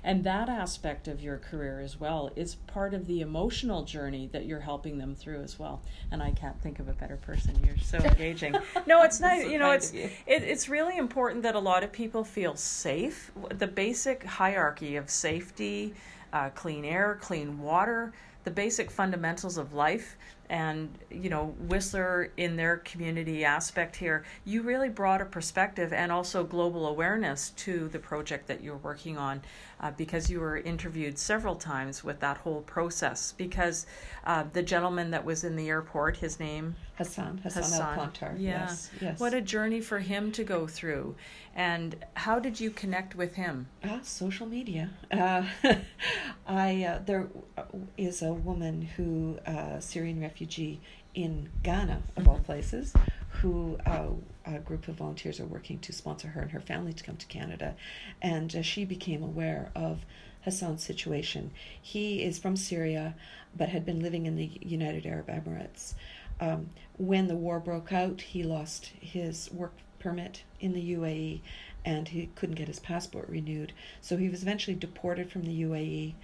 And 0.03 0.23
that 0.23 0.49
aspect 0.49 1.07
of 1.07 1.21
your 1.21 1.37
career 1.37 1.79
as 1.79 1.99
well 1.99 2.31
is 2.35 2.55
part 2.55 2.95
of 2.95 3.05
the 3.05 3.21
emotional 3.21 3.83
journey 3.83 4.29
that 4.31 4.47
you're 4.47 4.59
helping 4.59 4.97
them 4.97 5.13
through 5.13 5.43
as 5.43 5.59
well. 5.59 5.83
And 6.11 6.23
i 6.23 6.31
can't 6.31 6.59
think 6.59 6.79
of 6.79 6.89
a 6.89 6.93
better 6.93 7.17
person. 7.17 7.55
You're 7.63 7.77
so 7.77 7.97
engaging. 8.03 8.55
No 8.87 9.03
it's 9.03 9.19
nice 9.19 9.47
you 9.47 9.59
know 9.59 9.71
it's 9.71 9.93
you. 9.93 10.09
it, 10.25 10.43
it's 10.43 10.69
really 10.69 10.97
important 10.97 11.43
that 11.43 11.55
a 11.55 11.59
lot 11.59 11.83
of 11.83 11.91
people 11.91 12.23
feel 12.23 12.55
safe. 12.55 13.31
The 13.57 13.67
basic 13.67 14.23
hierarchy 14.23 14.95
of 14.95 15.09
safety 15.09 15.93
uh, 16.33 16.49
clean 16.49 16.85
air 16.85 17.17
clean 17.21 17.59
water 17.59 18.13
the 18.43 18.51
basic 18.51 18.89
fundamentals 18.89 19.57
of 19.57 19.73
life 19.73 20.17
and 20.51 20.89
you 21.09 21.29
know 21.29 21.55
Whistler 21.67 22.29
in 22.35 22.57
their 22.57 22.77
community 22.77 23.45
aspect 23.45 23.95
here, 23.95 24.25
you 24.43 24.61
really 24.61 24.89
brought 24.89 25.21
a 25.21 25.25
perspective 25.25 25.93
and 25.93 26.11
also 26.11 26.43
global 26.43 26.87
awareness 26.87 27.51
to 27.51 27.87
the 27.87 27.99
project 27.99 28.47
that 28.47 28.61
you're 28.61 28.75
working 28.75 29.17
on, 29.17 29.41
uh, 29.79 29.91
because 29.91 30.29
you 30.29 30.41
were 30.41 30.57
interviewed 30.57 31.17
several 31.17 31.55
times 31.55 32.03
with 32.03 32.19
that 32.19 32.35
whole 32.35 32.61
process. 32.63 33.31
Because 33.31 33.85
uh, 34.25 34.43
the 34.51 34.61
gentleman 34.61 35.09
that 35.11 35.23
was 35.23 35.45
in 35.45 35.55
the 35.55 35.69
airport, 35.69 36.17
his 36.17 36.37
name 36.37 36.75
Hassan 36.97 37.37
Hassan, 37.37 37.63
Hassan. 37.63 37.99
Al 37.99 38.37
Yeah. 38.37 38.67
Yes, 38.67 38.91
yes. 38.99 39.19
What 39.21 39.33
a 39.33 39.41
journey 39.41 39.79
for 39.79 39.99
him 39.99 40.33
to 40.33 40.43
go 40.43 40.67
through, 40.67 41.15
and 41.55 41.95
how 42.15 42.39
did 42.39 42.59
you 42.59 42.71
connect 42.71 43.15
with 43.15 43.35
him? 43.35 43.67
Uh, 43.81 44.01
social 44.01 44.47
media. 44.47 44.89
Uh, 45.09 45.43
I 46.45 46.83
uh, 46.83 46.99
there 47.05 47.29
is 47.97 48.21
a 48.21 48.33
woman 48.33 48.81
who 48.81 49.39
uh, 49.47 49.79
Syrian 49.79 50.19
refugee 50.19 50.40
refugee 50.41 50.79
in 51.13 51.49
Ghana, 51.61 52.01
of 52.15 52.27
all 52.27 52.39
places, 52.39 52.93
who 53.29 53.77
uh, 53.85 54.07
a 54.45 54.57
group 54.59 54.87
of 54.87 54.95
volunteers 54.95 55.39
are 55.39 55.45
working 55.45 55.77
to 55.79 55.93
sponsor 55.93 56.29
her 56.29 56.41
and 56.41 56.51
her 56.51 56.59
family 56.59 56.93
to 56.93 57.03
come 57.03 57.17
to 57.17 57.27
Canada. 57.27 57.75
And 58.23 58.55
uh, 58.55 58.61
she 58.63 58.83
became 58.83 59.21
aware 59.21 59.69
of 59.75 59.99
Hassan's 60.41 60.83
situation. 60.83 61.51
He 61.79 62.23
is 62.23 62.39
from 62.39 62.55
Syria, 62.55 63.13
but 63.55 63.69
had 63.69 63.85
been 63.85 63.99
living 63.99 64.25
in 64.25 64.35
the 64.35 64.49
United 64.61 65.05
Arab 65.05 65.27
Emirates. 65.27 65.93
Um, 66.39 66.71
when 66.97 67.27
the 67.27 67.35
war 67.35 67.59
broke 67.59 67.93
out, 67.93 68.21
he 68.21 68.41
lost 68.41 68.87
his 68.99 69.51
work 69.51 69.73
permit 69.99 70.41
in 70.59 70.73
the 70.73 70.93
UAE 70.93 71.41
and 71.85 72.07
he 72.07 72.31
couldn't 72.33 72.55
get 72.55 72.67
his 72.67 72.79
passport 72.79 73.29
renewed. 73.29 73.73
So 74.01 74.17
he 74.17 74.29
was 74.29 74.41
eventually 74.41 74.75
deported 74.75 75.31
from 75.31 75.43
the 75.43 75.61
UAE. 75.61 76.15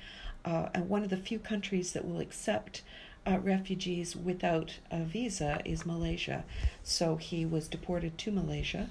Uh, 0.43 0.69
and 0.73 0.89
one 0.89 1.03
of 1.03 1.09
the 1.09 1.17
few 1.17 1.37
countries 1.37 1.93
that 1.93 2.07
will 2.07 2.19
accept 2.19 2.81
uh, 3.27 3.39
refugees 3.39 4.15
without 4.15 4.79
a 4.89 5.03
visa 5.03 5.61
is 5.65 5.85
Malaysia. 5.85 6.45
So 6.83 7.17
he 7.17 7.45
was 7.45 7.67
deported 7.67 8.17
to 8.19 8.31
Malaysia 8.31 8.89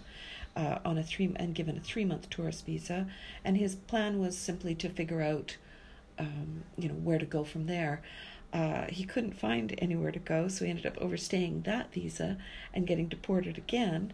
uh, 0.55 0.79
on 0.85 0.99
a 0.99 1.03
three 1.03 1.33
and 1.37 1.55
given 1.55 1.77
a 1.77 1.81
three 1.81 2.05
month 2.05 2.29
tourist 2.29 2.67
visa, 2.67 3.07
and 3.45 3.57
his 3.57 3.75
plan 3.75 4.19
was 4.19 4.37
simply 4.37 4.75
to 4.77 4.89
figure 4.89 5.23
out, 5.23 5.57
um, 6.19 6.65
you 6.77 6.89
know, 6.89 6.95
where 6.95 7.19
to 7.19 7.27
go 7.27 7.45
from 7.45 7.67
there. 7.67 8.03
Uh, 8.53 8.87
he 8.89 9.05
couldn't 9.05 9.39
find 9.39 9.75
anywhere 9.79 10.13
to 10.13 10.19
go, 10.19 10.49
so 10.49 10.65
he 10.65 10.71
ended 10.71 10.87
up 10.87 10.97
overstaying 10.99 11.63
that 11.63 11.93
visa 11.93 12.39
and 12.73 12.87
getting 12.87 13.09
deported 13.09 13.59
again. 13.59 14.13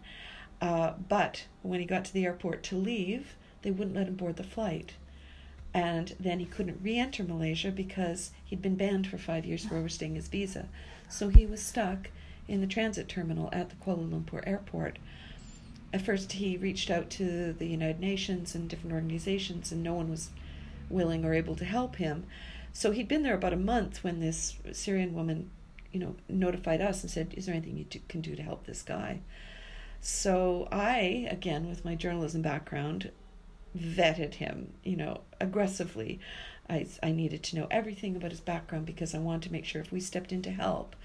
Uh, 0.61 0.93
but 1.07 1.45
when 1.61 1.79
he 1.79 1.85
got 1.85 2.05
to 2.05 2.13
the 2.13 2.25
airport 2.25 2.63
to 2.63 2.75
leave, 2.75 3.35
they 3.61 3.71
wouldn't 3.71 3.95
let 3.95 4.07
him 4.07 4.15
board 4.15 4.35
the 4.35 4.43
flight. 4.43 4.93
And 5.73 6.15
then 6.19 6.39
he 6.39 6.45
couldn't 6.45 6.81
re 6.83 6.99
enter 6.99 7.23
Malaysia 7.23 7.71
because 7.71 8.31
he'd 8.45 8.61
been 8.61 8.75
banned 8.75 9.07
for 9.07 9.17
five 9.17 9.45
years 9.45 9.65
for 9.65 9.75
overstaying 9.75 10.15
his 10.15 10.27
visa. 10.27 10.67
So 11.09 11.29
he 11.29 11.45
was 11.45 11.61
stuck 11.61 12.09
in 12.47 12.61
the 12.61 12.67
transit 12.67 13.07
terminal 13.07 13.49
at 13.51 13.69
the 13.69 13.75
Kuala 13.77 14.09
Lumpur 14.09 14.43
airport. 14.45 14.99
At 15.91 16.01
first, 16.01 16.33
he 16.33 16.57
reached 16.57 16.89
out 16.89 17.09
to 17.11 17.53
the 17.53 17.67
United 17.67 17.99
Nations 17.99 18.55
and 18.55 18.69
different 18.69 18.93
organizations, 18.93 19.71
and 19.71 19.83
no 19.83 19.93
one 19.93 20.09
was 20.09 20.29
willing 20.89 21.23
or 21.23 21.33
able 21.33 21.55
to 21.55 21.65
help 21.65 21.95
him. 21.95 22.25
So 22.71 22.91
he'd 22.91 23.07
been 23.07 23.23
there 23.23 23.35
about 23.35 23.53
a 23.53 23.57
month 23.57 24.03
when 24.03 24.19
this 24.19 24.57
Syrian 24.71 25.13
woman, 25.13 25.49
you 25.91 25.99
know, 25.99 26.15
notified 26.27 26.81
us 26.81 27.03
and 27.03 27.11
said, 27.11 27.33
"Is 27.37 27.45
there 27.45 27.55
anything 27.55 27.77
you 27.77 27.85
can 28.07 28.21
do 28.21 28.35
to 28.35 28.41
help 28.41 28.65
this 28.65 28.81
guy?" 28.81 29.19
So 30.01 30.67
I, 30.71 31.27
again 31.29 31.69
with 31.69 31.85
my 31.85 31.95
journalism 31.95 32.41
background, 32.41 33.11
vetted 33.77 34.35
him, 34.35 34.73
you 34.83 34.95
know, 34.95 35.21
aggressively. 35.39 36.19
I 36.69 36.87
I 37.01 37.11
needed 37.11 37.43
to 37.43 37.55
know 37.57 37.67
everything 37.69 38.15
about 38.15 38.31
his 38.31 38.39
background 38.39 38.85
because 38.85 39.13
I 39.13 39.19
wanted 39.19 39.43
to 39.43 39.51
make 39.51 39.65
sure 39.65 39.81
if 39.81 39.91
we 39.91 39.99
stepped 39.99 40.31
in 40.31 40.41
to 40.43 40.51
help, 40.51 40.95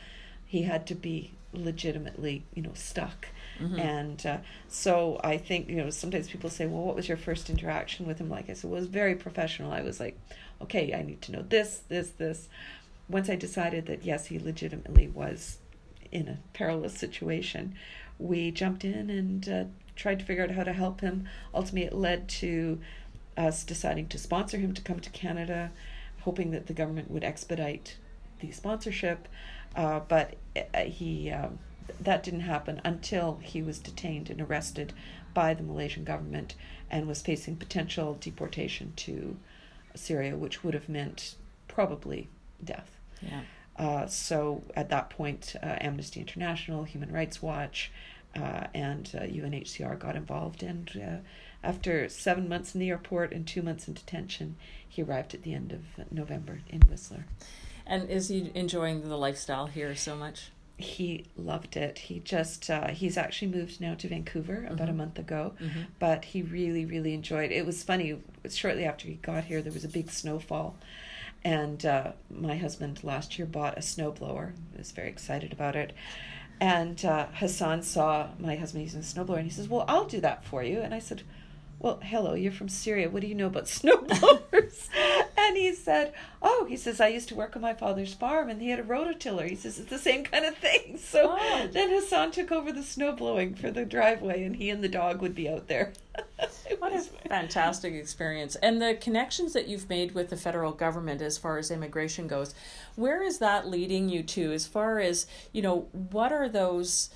he 0.44 0.62
had 0.62 0.86
to 0.86 0.94
be 0.94 1.32
legitimately, 1.52 2.44
you 2.54 2.62
know, 2.62 2.72
stuck. 2.74 3.28
Mm-hmm. 3.60 3.78
And 3.78 4.26
uh, 4.26 4.38
so 4.68 5.20
I 5.24 5.36
think, 5.36 5.68
you 5.68 5.76
know, 5.76 5.90
sometimes 5.90 6.28
people 6.28 6.50
say, 6.50 6.66
well, 6.66 6.82
what 6.82 6.96
was 6.96 7.08
your 7.08 7.16
first 7.16 7.50
interaction 7.50 8.06
with 8.06 8.18
him 8.18 8.28
like? 8.28 8.48
I 8.50 8.54
said, 8.54 8.70
well, 8.70 8.78
it 8.78 8.82
was 8.82 8.88
very 8.88 9.14
professional. 9.14 9.72
I 9.72 9.80
was 9.80 9.98
like, 9.98 10.18
okay, 10.62 10.94
I 10.94 11.02
need 11.02 11.22
to 11.22 11.32
know 11.32 11.42
this, 11.42 11.82
this, 11.88 12.10
this. 12.10 12.48
Once 13.08 13.28
I 13.28 13.36
decided 13.36 13.86
that, 13.86 14.04
yes, 14.04 14.26
he 14.26 14.38
legitimately 14.38 15.08
was 15.08 15.58
in 16.12 16.28
a 16.28 16.38
perilous 16.52 16.94
situation, 16.94 17.74
we 18.18 18.50
jumped 18.50 18.84
in 18.84 19.10
and 19.10 19.48
uh, 19.48 19.64
tried 19.98 20.18
to 20.20 20.24
figure 20.24 20.44
out 20.44 20.52
how 20.52 20.62
to 20.62 20.72
help 20.72 21.02
him. 21.02 21.28
Ultimately, 21.52 21.88
it 21.88 21.92
led 21.92 22.28
to 22.28 22.80
us 23.36 23.64
deciding 23.64 24.08
to 24.08 24.18
sponsor 24.18 24.56
him 24.56 24.72
to 24.72 24.82
come 24.82 25.00
to 25.00 25.10
Canada, 25.10 25.70
hoping 26.20 26.50
that 26.52 26.66
the 26.66 26.72
government 26.72 27.10
would 27.10 27.24
expedite 27.24 27.96
the 28.40 28.50
sponsorship. 28.52 29.28
Uh, 29.76 30.00
but 30.00 30.36
uh, 30.56 30.84
he 30.84 31.30
um, 31.30 31.58
that 32.00 32.22
didn't 32.22 32.40
happen 32.40 32.80
until 32.84 33.38
he 33.42 33.62
was 33.62 33.78
detained 33.78 34.30
and 34.30 34.40
arrested 34.40 34.92
by 35.34 35.54
the 35.54 35.62
Malaysian 35.62 36.04
government 36.04 36.54
and 36.90 37.06
was 37.06 37.20
facing 37.20 37.56
potential 37.56 38.16
deportation 38.20 38.92
to 38.96 39.36
Syria, 39.94 40.36
which 40.36 40.64
would 40.64 40.74
have 40.74 40.88
meant 40.88 41.34
probably 41.66 42.28
death. 42.62 42.96
Yeah. 43.20 43.42
Uh, 43.76 44.06
so 44.06 44.62
at 44.74 44.88
that 44.88 45.10
point, 45.10 45.54
uh, 45.62 45.76
Amnesty 45.80 46.20
International, 46.20 46.84
Human 46.84 47.12
Rights 47.12 47.40
Watch, 47.40 47.92
uh, 48.40 48.66
and 48.74 49.04
UNHCR 49.04 49.92
uh, 49.92 49.94
got 49.94 50.16
involved. 50.16 50.62
And 50.62 50.90
uh, 50.96 51.66
after 51.66 52.08
seven 52.08 52.48
months 52.48 52.74
in 52.74 52.80
the 52.80 52.90
airport 52.90 53.32
and 53.32 53.46
two 53.46 53.62
months 53.62 53.88
in 53.88 53.94
detention, 53.94 54.56
he 54.88 55.02
arrived 55.02 55.34
at 55.34 55.42
the 55.42 55.54
end 55.54 55.72
of 55.72 56.12
November 56.12 56.60
in 56.68 56.80
Whistler. 56.82 57.26
And 57.86 58.08
is 58.10 58.28
he 58.28 58.50
enjoying 58.54 59.08
the 59.08 59.16
lifestyle 59.16 59.66
here 59.66 59.94
so 59.96 60.14
much? 60.14 60.50
he 60.78 61.24
loved 61.36 61.76
it. 61.76 61.98
He 61.98 62.20
just 62.20 62.70
uh, 62.70 62.88
he's 62.88 63.16
actually 63.16 63.48
moved 63.48 63.80
now 63.80 63.94
to 63.94 64.08
Vancouver 64.08 64.64
about 64.64 64.86
mm-hmm. 64.86 64.90
a 64.90 64.92
month 64.94 65.18
ago, 65.18 65.54
mm-hmm. 65.60 65.80
but 65.98 66.24
he 66.24 66.42
really 66.42 66.86
really 66.86 67.14
enjoyed. 67.14 67.50
It. 67.50 67.56
it 67.56 67.66
was 67.66 67.82
funny. 67.82 68.16
Shortly 68.48 68.84
after 68.84 69.08
he 69.08 69.14
got 69.14 69.44
here, 69.44 69.60
there 69.60 69.72
was 69.72 69.84
a 69.84 69.88
big 69.88 70.08
snowfall, 70.08 70.76
and 71.44 71.84
uh, 71.84 72.12
my 72.30 72.56
husband 72.56 73.02
last 73.02 73.38
year 73.38 73.46
bought 73.46 73.76
a 73.76 73.80
snowblower. 73.80 74.52
He 74.72 74.78
was 74.78 74.92
very 74.92 75.08
excited 75.08 75.52
about 75.52 75.74
it. 75.74 75.92
And 76.60 77.04
uh, 77.04 77.26
Hassan 77.34 77.82
saw 77.82 78.28
my 78.38 78.56
husband 78.56 78.84
using 78.84 79.00
a 79.00 79.04
snowblower, 79.04 79.36
and 79.36 79.44
he 79.44 79.50
says, 79.50 79.68
"Well, 79.68 79.84
I'll 79.86 80.06
do 80.06 80.20
that 80.20 80.44
for 80.44 80.62
you." 80.62 80.80
And 80.80 80.92
I 80.92 80.98
said, 80.98 81.22
well, 81.80 82.00
hello, 82.02 82.34
you're 82.34 82.50
from 82.50 82.68
Syria. 82.68 83.08
What 83.08 83.22
do 83.22 83.28
you 83.28 83.34
know 83.34 83.46
about 83.46 83.64
snowblowers? 83.66 84.88
and 85.36 85.56
he 85.56 85.72
said, 85.72 86.12
oh, 86.42 86.66
he 86.68 86.76
says, 86.76 87.00
I 87.00 87.08
used 87.08 87.28
to 87.28 87.34
work 87.34 87.54
on 87.54 87.62
my 87.62 87.74
father's 87.74 88.14
farm 88.14 88.50
and 88.50 88.60
he 88.60 88.70
had 88.70 88.80
a 88.80 88.84
rototiller. 88.84 89.48
He 89.48 89.54
says, 89.54 89.78
it's 89.78 89.90
the 89.90 89.98
same 89.98 90.24
kind 90.24 90.44
of 90.44 90.56
thing. 90.56 90.98
So 91.08 91.36
oh. 91.38 91.68
then 91.72 91.90
Hassan 91.90 92.32
took 92.32 92.52
over 92.52 92.70
the 92.70 92.80
snowblowing 92.80 93.56
for 93.56 93.70
the 93.70 93.84
driveway 93.84 94.42
and 94.42 94.56
he 94.56 94.68
and 94.68 94.84
the 94.84 94.88
dog 94.88 95.22
would 95.22 95.34
be 95.34 95.48
out 95.48 95.68
there. 95.68 95.92
what 96.78 96.92
a 96.92 97.00
fantastic 97.00 97.94
experience. 97.94 98.56
And 98.56 98.80
the 98.80 98.94
connections 98.94 99.52
that 99.52 99.68
you've 99.68 99.88
made 99.88 100.12
with 100.12 100.30
the 100.30 100.36
federal 100.36 100.72
government 100.72 101.20
as 101.20 101.38
far 101.38 101.58
as 101.58 101.70
immigration 101.70 102.26
goes, 102.26 102.54
where 102.96 103.22
is 103.22 103.38
that 103.38 103.68
leading 103.68 104.08
you 104.08 104.22
to 104.22 104.52
as 104.52 104.66
far 104.66 104.98
as, 104.98 105.26
you 105.52 105.62
know, 105.62 105.88
what 106.10 106.32
are 106.32 106.48
those 106.48 107.10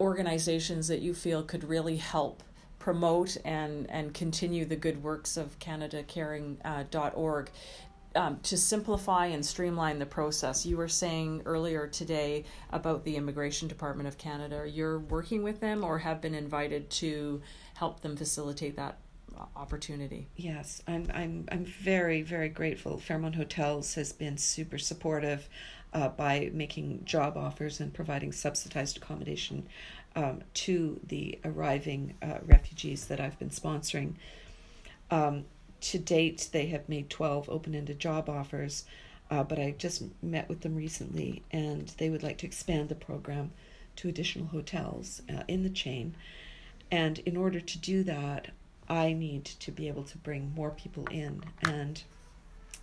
organizations 0.00 0.88
that 0.88 1.00
you 1.00 1.14
feel 1.14 1.42
could 1.42 1.64
really 1.64 1.96
help 1.96 2.42
promote 2.78 3.36
and, 3.44 3.90
and 3.90 4.14
continue 4.14 4.64
the 4.64 4.76
good 4.76 5.02
works 5.02 5.36
of 5.36 5.58
CanadaCaring.org. 5.58 7.46
Uh, 7.48 7.50
um, 8.14 8.40
to 8.42 8.56
simplify 8.56 9.26
and 9.26 9.44
streamline 9.44 9.98
the 9.98 10.06
process. 10.06 10.64
You 10.64 10.76
were 10.76 10.88
saying 10.88 11.42
earlier 11.44 11.86
today 11.86 12.44
about 12.70 13.04
the 13.04 13.16
Immigration 13.16 13.68
Department 13.68 14.08
of 14.08 14.18
Canada. 14.18 14.68
You're 14.68 14.98
working 14.98 15.42
with 15.42 15.60
them 15.60 15.84
or 15.84 15.98
have 15.98 16.20
been 16.20 16.34
invited 16.34 16.90
to 16.90 17.42
help 17.74 18.00
them 18.00 18.16
facilitate 18.16 18.76
that 18.76 18.98
opportunity. 19.56 20.28
Yes, 20.36 20.82
I'm 20.86 21.10
I'm 21.12 21.48
I'm 21.50 21.64
very 21.64 22.22
very 22.22 22.48
grateful. 22.48 22.98
Fairmont 22.98 23.34
Hotels 23.34 23.94
has 23.94 24.12
been 24.12 24.36
super 24.36 24.78
supportive 24.78 25.48
uh, 25.92 26.08
by 26.08 26.50
making 26.52 27.04
job 27.04 27.36
offers 27.36 27.80
and 27.80 27.92
providing 27.92 28.32
subsidized 28.32 28.96
accommodation 28.96 29.66
um, 30.16 30.42
to 30.54 31.00
the 31.06 31.38
arriving 31.44 32.14
uh, 32.22 32.38
refugees 32.44 33.06
that 33.06 33.20
I've 33.20 33.38
been 33.38 33.50
sponsoring. 33.50 34.14
Um, 35.10 35.44
to 35.80 35.98
date, 35.98 36.48
they 36.52 36.66
have 36.66 36.88
made 36.88 37.08
12 37.08 37.48
open 37.48 37.74
ended 37.74 37.98
job 38.00 38.28
offers, 38.28 38.84
uh, 39.30 39.44
but 39.44 39.58
I 39.58 39.74
just 39.78 40.02
met 40.22 40.48
with 40.48 40.60
them 40.60 40.74
recently 40.74 41.42
and 41.50 41.88
they 41.98 42.10
would 42.10 42.22
like 42.22 42.38
to 42.38 42.46
expand 42.46 42.88
the 42.88 42.94
program 42.94 43.52
to 43.96 44.08
additional 44.08 44.48
hotels 44.48 45.22
uh, 45.32 45.44
in 45.48 45.62
the 45.62 45.70
chain. 45.70 46.14
And 46.90 47.18
in 47.20 47.36
order 47.36 47.60
to 47.60 47.78
do 47.78 48.02
that, 48.04 48.48
I 48.88 49.12
need 49.12 49.44
to 49.44 49.70
be 49.70 49.88
able 49.88 50.04
to 50.04 50.18
bring 50.18 50.52
more 50.54 50.70
people 50.70 51.06
in. 51.10 51.42
And 51.62 52.02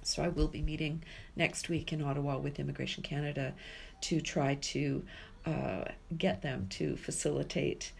so 0.03 0.23
I 0.23 0.27
will 0.27 0.47
be 0.47 0.61
meeting 0.61 1.03
next 1.35 1.67
week 1.69 1.91
in 1.91 2.01
Ottawa 2.01 2.37
with 2.37 2.59
Immigration 2.59 3.03
Canada 3.03 3.53
to 4.01 4.21
try 4.21 4.55
to 4.55 5.03
uh, 5.45 5.85
get 6.17 6.41
them 6.41 6.67
to 6.69 6.95
facilitate 6.95 7.91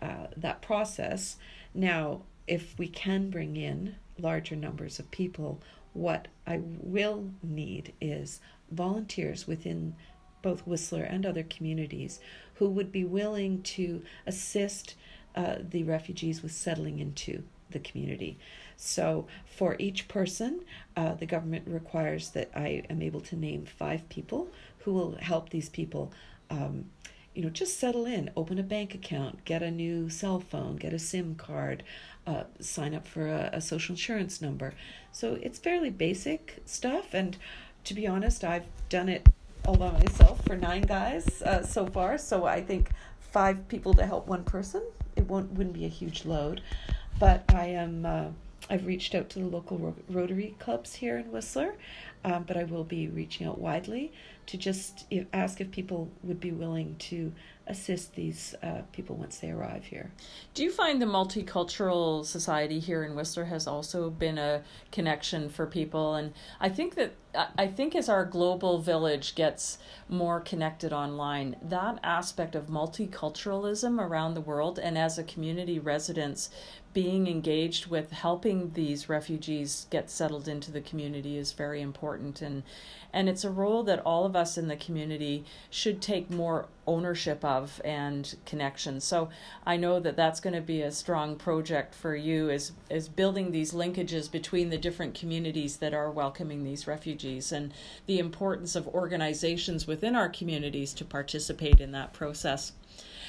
uh, 0.00 0.26
that 0.36 0.62
process. 0.62 1.36
Now, 1.74 2.22
if 2.46 2.76
we 2.78 2.88
can 2.88 3.30
bring 3.30 3.56
in 3.56 3.94
larger 4.18 4.56
numbers 4.56 4.98
of 4.98 5.10
people, 5.10 5.60
what 5.92 6.28
I 6.46 6.60
will 6.62 7.30
need 7.42 7.92
is 8.00 8.40
volunteers 8.70 9.46
within 9.46 9.94
both 10.42 10.66
Whistler 10.66 11.04
and 11.04 11.24
other 11.24 11.44
communities 11.44 12.18
who 12.54 12.68
would 12.68 12.90
be 12.90 13.04
willing 13.04 13.62
to 13.62 14.02
assist 14.26 14.96
uh, 15.34 15.56
the 15.60 15.84
refugees 15.84 16.42
was 16.42 16.52
settling 16.52 16.98
into 16.98 17.42
the 17.70 17.78
community. 17.78 18.38
So, 18.76 19.26
for 19.46 19.76
each 19.78 20.08
person, 20.08 20.60
uh, 20.96 21.14
the 21.14 21.26
government 21.26 21.64
requires 21.66 22.30
that 22.30 22.50
I 22.54 22.84
am 22.90 23.00
able 23.00 23.20
to 23.22 23.36
name 23.36 23.64
five 23.64 24.08
people 24.08 24.48
who 24.80 24.92
will 24.92 25.16
help 25.20 25.50
these 25.50 25.68
people 25.68 26.12
um, 26.50 26.86
you 27.34 27.42
know, 27.42 27.48
just 27.48 27.78
settle 27.78 28.04
in, 28.04 28.30
open 28.36 28.58
a 28.58 28.62
bank 28.62 28.94
account, 28.94 29.44
get 29.44 29.62
a 29.62 29.70
new 29.70 30.10
cell 30.10 30.38
phone, 30.38 30.76
get 30.76 30.92
a 30.92 30.98
SIM 30.98 31.34
card, 31.34 31.82
uh, 32.26 32.44
sign 32.60 32.94
up 32.94 33.06
for 33.06 33.26
a, 33.26 33.50
a, 33.54 33.60
social 33.60 33.94
insurance 33.94 34.42
number. 34.42 34.74
So 35.12 35.38
it's 35.40 35.58
fairly 35.58 35.90
basic 35.90 36.60
stuff. 36.66 37.14
And 37.14 37.36
to 37.84 37.94
be 37.94 38.06
honest, 38.06 38.44
I've 38.44 38.66
done 38.90 39.08
it 39.08 39.26
all 39.64 39.76
by 39.76 39.90
myself 39.92 40.44
for 40.44 40.56
nine 40.56 40.82
guys 40.82 41.42
uh, 41.42 41.62
so 41.62 41.86
far. 41.86 42.18
So 42.18 42.44
I 42.44 42.60
think 42.60 42.90
five 43.18 43.66
people 43.68 43.94
to 43.94 44.04
help 44.04 44.26
one 44.26 44.44
person, 44.44 44.82
it 45.16 45.28
won't 45.28 45.52
wouldn't 45.52 45.74
be 45.74 45.84
a 45.84 45.88
huge 45.88 46.24
load. 46.24 46.60
But 47.18 47.44
I 47.54 47.66
am. 47.66 48.04
Uh, 48.06 48.24
I've 48.70 48.86
reached 48.86 49.14
out 49.14 49.28
to 49.30 49.40
the 49.40 49.46
local 49.46 49.76
ro- 49.76 49.94
Rotary 50.08 50.54
clubs 50.58 50.94
here 50.94 51.18
in 51.18 51.30
Whistler, 51.32 51.74
um, 52.24 52.44
but 52.44 52.56
I 52.56 52.64
will 52.64 52.84
be 52.84 53.08
reaching 53.08 53.46
out 53.46 53.58
widely 53.58 54.12
to 54.46 54.56
just 54.56 55.06
if, 55.10 55.26
ask 55.32 55.60
if 55.60 55.70
people 55.70 56.10
would 56.22 56.40
be 56.40 56.52
willing 56.52 56.96
to 56.98 57.32
assist 57.68 58.14
these 58.16 58.56
uh, 58.62 58.82
people 58.92 59.16
once 59.16 59.38
they 59.38 59.50
arrive 59.50 59.84
here. 59.84 60.10
Do 60.52 60.64
you 60.64 60.70
find 60.70 61.00
the 61.00 61.06
multicultural 61.06 62.24
society 62.24 62.80
here 62.80 63.04
in 63.04 63.14
Whistler 63.14 63.44
has 63.44 63.68
also 63.68 64.10
been 64.10 64.36
a 64.36 64.62
connection 64.90 65.48
for 65.48 65.66
people? 65.66 66.16
And 66.16 66.32
I 66.60 66.68
think 66.68 66.96
that 66.96 67.12
I 67.56 67.66
think 67.66 67.94
as 67.94 68.10
our 68.10 68.26
global 68.26 68.78
village 68.78 69.34
gets 69.34 69.78
more 70.08 70.40
connected 70.40 70.92
online, 70.92 71.56
that 71.62 71.98
aspect 72.02 72.54
of 72.54 72.66
multiculturalism 72.66 73.98
around 73.98 74.34
the 74.34 74.42
world 74.42 74.78
and 74.78 74.98
as 74.98 75.18
a 75.18 75.24
community 75.24 75.78
residents 75.78 76.50
being 76.92 77.26
engaged 77.26 77.86
with 77.86 78.10
helping 78.10 78.72
these 78.72 79.08
refugees 79.08 79.86
get 79.88 80.10
settled 80.10 80.46
into 80.46 80.70
the 80.70 80.80
community 80.82 81.38
is 81.38 81.52
very 81.52 81.80
important 81.80 82.11
and 82.16 82.62
and 83.14 83.28
it's 83.28 83.44
a 83.44 83.50
role 83.50 83.82
that 83.82 84.00
all 84.00 84.24
of 84.24 84.32
of 84.32 84.36
us 84.36 84.56
in 84.56 84.66
the 84.66 84.76
community 84.76 85.44
should 85.68 86.00
take 86.00 86.30
more 86.30 86.66
ownership 86.86 87.44
of 87.44 87.82
and 87.84 88.34
connection. 88.46 88.98
So 88.98 89.28
I 89.66 89.76
know 89.76 90.00
that 90.00 90.16
that's 90.16 90.40
going 90.40 90.54
to 90.54 90.62
be 90.62 90.80
a 90.80 90.90
strong 90.90 91.36
project 91.36 91.94
for 91.94 92.16
you 92.16 92.48
is 92.48 92.72
is 92.88 93.08
building 93.10 93.50
these 93.50 93.72
linkages 93.74 94.30
between 94.30 94.70
the 94.70 94.78
different 94.78 95.14
communities 95.14 95.76
that 95.76 95.92
are 95.92 96.10
welcoming 96.10 96.64
these 96.64 96.86
refugees 96.86 97.52
and 97.52 97.74
the 98.06 98.18
importance 98.18 98.74
of 98.74 98.88
organizations 98.88 99.86
within 99.86 100.16
our 100.16 100.30
communities 100.30 100.94
to 100.94 101.04
participate 101.04 101.78
in 101.78 101.92
that 101.92 102.14
process. 102.14 102.72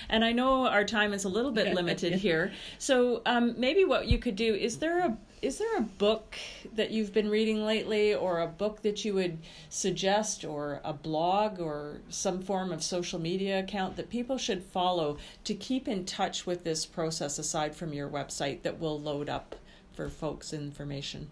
And 0.07 0.23
I 0.23 0.31
know 0.31 0.67
our 0.67 0.85
time 0.85 1.11
is 1.11 1.25
a 1.25 1.29
little 1.29 1.51
bit 1.51 1.73
limited 1.73 2.13
here. 2.13 2.53
So 2.77 3.21
um, 3.25 3.55
maybe 3.57 3.83
what 3.83 4.07
you 4.07 4.19
could 4.19 4.37
do 4.37 4.55
is 4.55 4.79
there 4.79 4.99
a 4.99 5.17
is 5.43 5.57
there 5.57 5.77
a 5.77 5.81
book 5.81 6.38
that 6.73 6.91
you've 6.91 7.12
been 7.12 7.29
reading 7.29 7.65
lately 7.65 8.15
or 8.15 8.39
a 8.39 8.47
book 8.47 8.81
that 8.81 9.03
you 9.03 9.13
would 9.13 9.38
suggest 9.67 10.45
or 10.45 10.79
a 10.85 10.93
blog 10.93 11.59
or 11.59 12.00
some 12.07 12.41
form 12.41 12.71
of 12.71 12.81
social 12.81 13.19
media 13.19 13.59
account 13.59 13.97
that 13.97 14.09
people 14.09 14.38
should 14.38 14.63
follow 14.63 15.17
to 15.43 15.53
keep 15.53 15.85
in 15.85 16.05
touch 16.05 16.45
with 16.45 16.63
this 16.63 16.85
process 16.85 17.38
aside 17.38 17.75
from 17.75 17.91
your 17.91 18.07
website 18.07 18.62
that 18.62 18.79
will 18.79 18.97
load 18.97 19.27
up 19.27 19.55
for 19.91 20.09
folks 20.09 20.53
information? 20.53 21.29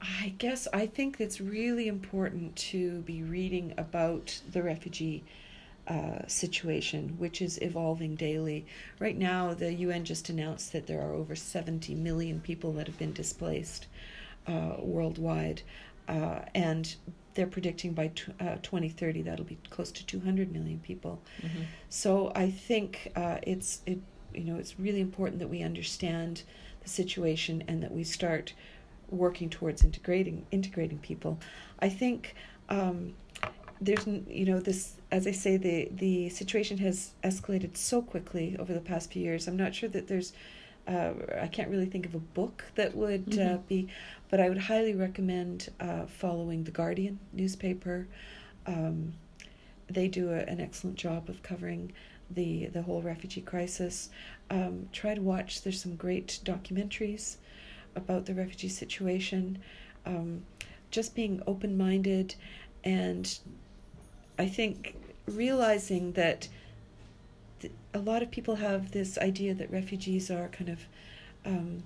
I 0.00 0.34
guess 0.38 0.68
I 0.72 0.86
think 0.86 1.16
it's 1.18 1.40
really 1.40 1.88
important 1.88 2.54
to 2.56 3.00
be 3.00 3.24
reading 3.24 3.74
about 3.76 4.40
the 4.52 4.62
refugee 4.62 5.24
uh, 5.88 6.26
situation, 6.26 7.14
which 7.18 7.40
is 7.40 7.58
evolving 7.62 8.14
daily. 8.14 8.66
Right 8.98 9.16
now, 9.16 9.54
the 9.54 9.72
UN 9.72 10.04
just 10.04 10.28
announced 10.28 10.72
that 10.72 10.86
there 10.86 11.00
are 11.00 11.14
over 11.14 11.34
70 11.34 11.94
million 11.94 12.40
people 12.40 12.72
that 12.74 12.86
have 12.86 12.98
been 12.98 13.14
displaced 13.14 13.86
uh, 14.46 14.74
worldwide, 14.78 15.62
uh, 16.06 16.40
and 16.54 16.94
they're 17.32 17.46
predicting 17.46 17.94
by 17.94 18.08
t- 18.08 18.32
uh, 18.40 18.56
2030 18.62 19.22
that'll 19.22 19.44
be 19.46 19.58
close 19.70 19.90
to 19.92 20.04
200 20.04 20.52
million 20.52 20.78
people. 20.80 21.22
Mm-hmm. 21.40 21.62
So 21.88 22.32
I 22.34 22.50
think 22.50 23.10
uh, 23.16 23.38
it's 23.42 23.80
it 23.86 23.98
you 24.34 24.44
know 24.44 24.56
it's 24.56 24.78
really 24.78 25.00
important 25.00 25.38
that 25.38 25.48
we 25.48 25.62
understand 25.62 26.42
the 26.82 26.88
situation 26.88 27.64
and 27.66 27.82
that 27.82 27.92
we 27.92 28.04
start 28.04 28.52
working 29.08 29.48
towards 29.48 29.82
integrating 29.82 30.44
integrating 30.50 30.98
people. 30.98 31.38
I 31.78 31.88
think. 31.88 32.34
Um, 32.68 33.14
there's 33.80 34.06
you 34.06 34.44
know 34.44 34.58
this 34.58 34.97
as 35.10 35.26
I 35.26 35.32
say 35.32 35.56
the 35.56 35.88
the 35.92 36.28
situation 36.28 36.78
has 36.78 37.12
escalated 37.24 37.76
so 37.76 38.02
quickly 38.02 38.56
over 38.58 38.72
the 38.72 38.80
past 38.80 39.12
few 39.12 39.22
years. 39.22 39.48
I'm 39.48 39.56
not 39.56 39.74
sure 39.74 39.88
that 39.90 40.08
there's 40.08 40.32
uh, 40.86 41.12
I 41.40 41.48
can't 41.48 41.68
really 41.68 41.86
think 41.86 42.06
of 42.06 42.14
a 42.14 42.18
book 42.20 42.64
that 42.74 42.96
would 42.96 43.28
uh, 43.28 43.36
mm-hmm. 43.36 43.54
uh, 43.54 43.58
be, 43.68 43.88
but 44.30 44.40
I 44.40 44.48
would 44.48 44.58
highly 44.58 44.94
recommend 44.94 45.68
uh, 45.80 46.06
following 46.06 46.64
the 46.64 46.70
Guardian 46.70 47.18
newspaper. 47.32 48.08
Um, 48.66 49.14
they 49.90 50.08
do 50.08 50.30
a, 50.30 50.38
an 50.38 50.60
excellent 50.60 50.96
job 50.96 51.28
of 51.28 51.42
covering 51.42 51.92
the 52.30 52.66
the 52.66 52.82
whole 52.82 53.02
refugee 53.02 53.40
crisis. 53.40 54.10
Um, 54.50 54.88
try 54.92 55.14
to 55.14 55.22
watch. 55.22 55.62
There's 55.62 55.82
some 55.82 55.96
great 55.96 56.40
documentaries 56.44 57.36
about 57.96 58.26
the 58.26 58.34
refugee 58.34 58.68
situation. 58.68 59.58
Um, 60.06 60.44
just 60.90 61.14
being 61.14 61.42
open 61.46 61.76
minded 61.76 62.34
and 62.82 63.38
I 64.38 64.46
think 64.46 64.94
realizing 65.28 66.12
that 66.12 66.48
th- 67.60 67.72
a 67.94 67.98
lot 67.98 68.22
of 68.22 68.30
people 68.30 68.56
have 68.56 68.92
this 68.92 69.18
idea 69.18 69.54
that 69.54 69.70
refugees 69.70 70.30
are 70.30 70.48
kind 70.48 70.70
of 70.70 70.80
um, 71.44 71.82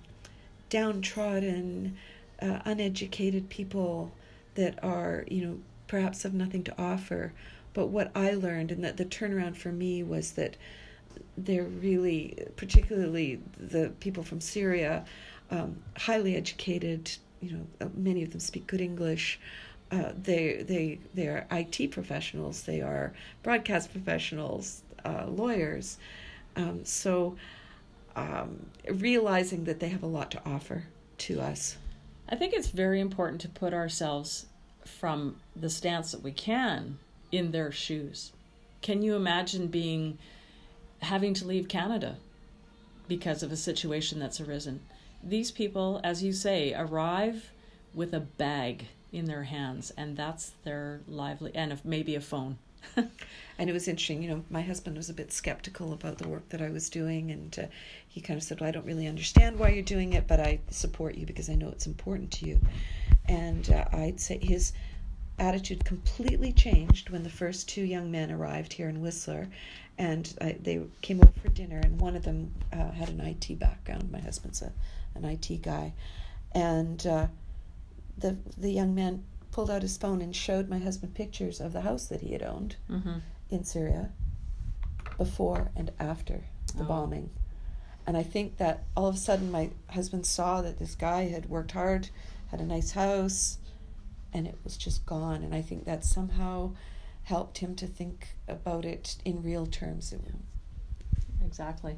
downtrodden, 0.71 1.97
uh, 2.41 2.61
uneducated 2.65 3.49
people 3.49 4.13
that 4.55 4.83
are, 4.83 5.25
you 5.29 5.45
know, 5.45 5.59
perhaps 5.87 6.23
have 6.23 6.35
nothing 6.35 6.65
to 6.65 6.75
offer. 6.81 7.33
But 7.75 7.87
what 7.89 8.11
I 8.15 8.33
learned, 8.33 8.71
and 8.71 8.83
that 8.85 8.97
the 8.97 9.05
turnaround 9.05 9.57
for 9.57 9.73
me 9.73 10.03
was 10.03 10.33
that 10.33 10.57
they're 11.37 11.65
really, 11.65 12.47
particularly 12.57 13.41
the 13.59 13.93
people 14.01 14.23
from 14.23 14.41
Syria, 14.41 15.05
um, 15.51 15.77
highly 15.97 16.37
educated. 16.37 17.11
You 17.41 17.53
know, 17.53 17.67
uh, 17.81 17.89
many 17.95 18.23
of 18.23 18.31
them 18.31 18.41
speak 18.41 18.67
good 18.67 18.81
English. 18.81 19.41
Uh, 19.93 20.13
they 20.17 20.65
they 20.67 20.99
they 21.13 21.29
are 21.29 21.47
IT 21.51 21.91
professionals, 21.91 22.63
they 22.63 22.81
are 22.81 23.13
broadcast 23.43 23.93
professionals, 23.93 24.83
uh, 25.05 25.27
lawyers. 25.29 25.99
Um, 26.57 26.85
so 26.85 27.37
um, 28.17 28.67
realizing 28.91 29.65
that 29.65 29.81
they 29.81 29.91
have 29.91 30.03
a 30.03 30.07
lot 30.07 30.31
to 30.31 30.41
offer 30.47 30.85
to 31.19 31.41
us. 31.41 31.77
I 32.29 32.37
think 32.37 32.55
it's 32.55 32.69
very 32.69 33.01
important 33.01 33.43
to 33.43 33.49
put 33.49 33.75
ourselves 33.75 34.47
from 34.85 35.37
the 35.55 35.69
stance 35.69 36.13
that 36.13 36.23
we 36.23 36.33
can 36.33 36.99
in 37.31 37.53
their 37.53 37.71
shoes. 37.71 38.33
Can 38.81 39.03
you 39.03 39.15
imagine 39.15 39.67
being 39.67 40.19
having 41.01 41.35
to 41.35 41.47
leave 41.47 41.69
Canada 41.69 42.17
because 43.09 43.43
of 43.43 43.53
a 43.53 43.57
situation 43.57 44.19
that's 44.19 44.41
arisen? 44.41 44.81
These 45.23 45.51
people, 45.51 46.01
as 46.03 46.23
you 46.23 46.33
say, 46.33 46.73
arrive 46.75 47.51
with 47.95 48.15
a 48.15 48.21
bag 48.21 48.87
in 49.13 49.27
their 49.27 49.45
hands, 49.45 49.93
and 49.97 50.17
that's 50.17 50.53
their 50.65 51.01
lively 51.07 51.53
and 51.55 51.73
if 51.73 51.85
maybe 51.85 52.15
a 52.15 52.21
phone. 52.21 52.59
and 52.97 53.71
it 53.71 53.73
was 53.73 53.87
interesting, 53.87 54.23
you 54.23 54.29
know, 54.29 54.45
my 54.51 54.63
husband 54.63 54.97
was 54.97 55.09
a 55.09 55.15
bit 55.15 55.33
skeptical 55.33 55.93
about 55.93 56.19
the 56.19 56.29
work 56.29 56.49
that 56.49 56.61
I 56.61 56.71
was 56.71 56.89
doing, 56.91 57.31
and 57.31 57.57
uh, 57.59 57.67
he 58.09 58.21
kind 58.21 58.37
of 58.37 58.43
said, 58.43 58.61
"Well, 58.61 58.69
I 58.69 58.73
don't 58.73 58.87
really 58.87 59.07
understand 59.07 59.59
why 59.59 59.69
you're 59.69 59.85
doing 59.85 60.15
it, 60.15 60.27
but 60.27 60.41
I 60.41 60.61
support 60.71 61.15
you 61.15 61.27
because 61.27 61.49
I 61.49 61.55
know 61.55 61.69
it's 61.69 61.87
important 61.87 62.33
to 62.33 62.47
you." 62.47 62.61
And 63.27 63.71
uh, 63.71 63.85
I'd 63.93 64.21
say 64.21 64.39
his 64.39 64.73
attitude 65.39 65.85
completely 65.85 66.53
changed 66.53 67.11
when 67.11 67.23
the 67.23 67.31
first 67.31 67.69
two 67.69 67.83
young 67.83 68.11
men 68.11 68.31
arrived 68.31 68.73
here 68.73 68.89
in 68.89 69.01
Whistler, 69.01 69.49
and 69.99 70.27
they 70.61 70.81
came 71.03 71.21
over 71.21 71.33
for 71.41 71.49
dinner, 71.49 71.81
and 71.83 72.01
one 72.01 72.17
of 72.17 72.25
them 72.25 72.53
uh, 72.73 72.91
had 72.91 73.11
an 73.11 73.21
IT 73.21 73.59
background. 73.59 74.11
My 74.11 74.21
husband's 74.21 74.63
a, 74.63 74.73
an 75.15 75.25
IT 75.25 75.63
guy, 75.63 75.93
and 76.53 77.07
uh, 77.07 77.27
the 78.23 78.39
the 78.57 78.71
young 78.71 78.95
man 78.95 79.25
pulled 79.51 79.71
out 79.71 79.83
his 79.83 79.99
phone 79.99 80.23
and 80.23 80.35
showed 80.35 80.69
my 80.69 80.79
husband 80.79 81.15
pictures 81.15 81.61
of 81.61 81.73
the 81.75 81.83
house 81.83 82.07
that 82.07 82.23
he 82.23 82.33
had 82.33 82.43
owned 82.43 82.77
mm-hmm. 82.91 83.19
in 83.51 83.65
Syria 83.65 84.11
before 85.19 85.71
and 85.77 85.93
after 86.01 86.45
the 86.75 86.85
oh. 86.85 86.87
bombing. 86.87 87.31
And 88.07 88.17
I 88.17 88.23
think 88.23 88.57
that 88.57 88.85
all 88.97 89.07
of 89.07 89.15
a 89.15 89.19
sudden 89.19 89.53
my 89.53 89.71
husband 89.91 90.27
saw 90.27 90.63
that 90.63 90.79
this 90.79 90.95
guy 90.95 91.29
had 91.29 91.51
worked 91.51 91.73
hard, 91.73 92.09
had 92.51 92.61
a 92.61 92.67
nice 92.67 92.93
house, 92.93 93.59
and 94.33 94.47
it 94.47 94.59
was 94.65 94.77
just 94.77 95.05
gone. 95.07 95.43
And 95.43 95.55
I 95.55 95.61
think 95.61 95.85
that 95.85 96.05
somehow 96.05 96.73
helped 97.25 97.59
him 97.59 97.77
to 97.77 97.87
think 97.87 98.37
about 98.49 98.85
it 98.85 99.17
in 99.25 99.43
real 99.43 99.67
terms. 99.67 100.13
It, 100.13 100.23
exactly. 101.45 101.97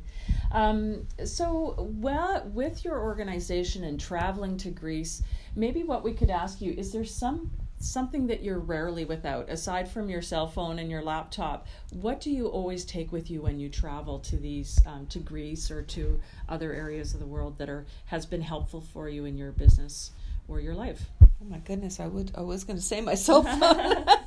Um, 0.52 1.06
so, 1.24 1.74
well, 2.00 2.48
with 2.52 2.84
your 2.84 2.98
organization 3.00 3.84
and 3.84 3.98
traveling 3.98 4.56
to 4.58 4.70
Greece, 4.70 5.22
maybe 5.56 5.82
what 5.82 6.02
we 6.04 6.12
could 6.12 6.30
ask 6.30 6.60
you 6.60 6.72
is 6.76 6.92
there 6.92 7.04
some 7.04 7.50
something 7.78 8.26
that 8.28 8.42
you're 8.42 8.60
rarely 8.60 9.04
without 9.04 9.50
aside 9.50 9.86
from 9.86 10.08
your 10.08 10.22
cell 10.22 10.46
phone 10.46 10.78
and 10.78 10.90
your 10.90 11.02
laptop? 11.02 11.66
What 11.92 12.20
do 12.20 12.30
you 12.30 12.46
always 12.46 12.84
take 12.84 13.12
with 13.12 13.30
you 13.30 13.42
when 13.42 13.60
you 13.60 13.68
travel 13.68 14.20
to 14.20 14.36
these 14.36 14.80
um, 14.86 15.06
to 15.08 15.18
greece 15.18 15.70
or 15.70 15.82
to 15.82 16.18
other 16.48 16.72
areas 16.72 17.12
of 17.12 17.20
the 17.20 17.26
world 17.26 17.58
that 17.58 17.68
are 17.68 17.84
has 18.06 18.24
been 18.24 18.40
helpful 18.40 18.80
for 18.80 19.08
you 19.08 19.26
in 19.26 19.36
your 19.36 19.52
business 19.52 20.12
or 20.48 20.60
your 20.60 20.74
life? 20.74 21.10
Oh 21.22 21.46
my 21.46 21.58
goodness 21.58 22.00
i 22.00 22.06
would 22.06 22.30
i 22.36 22.40
was 22.40 22.64
going 22.64 22.78
to 22.78 22.82
say 22.82 23.00
my 23.00 23.14
cell 23.14 23.42
phone. 23.42 24.04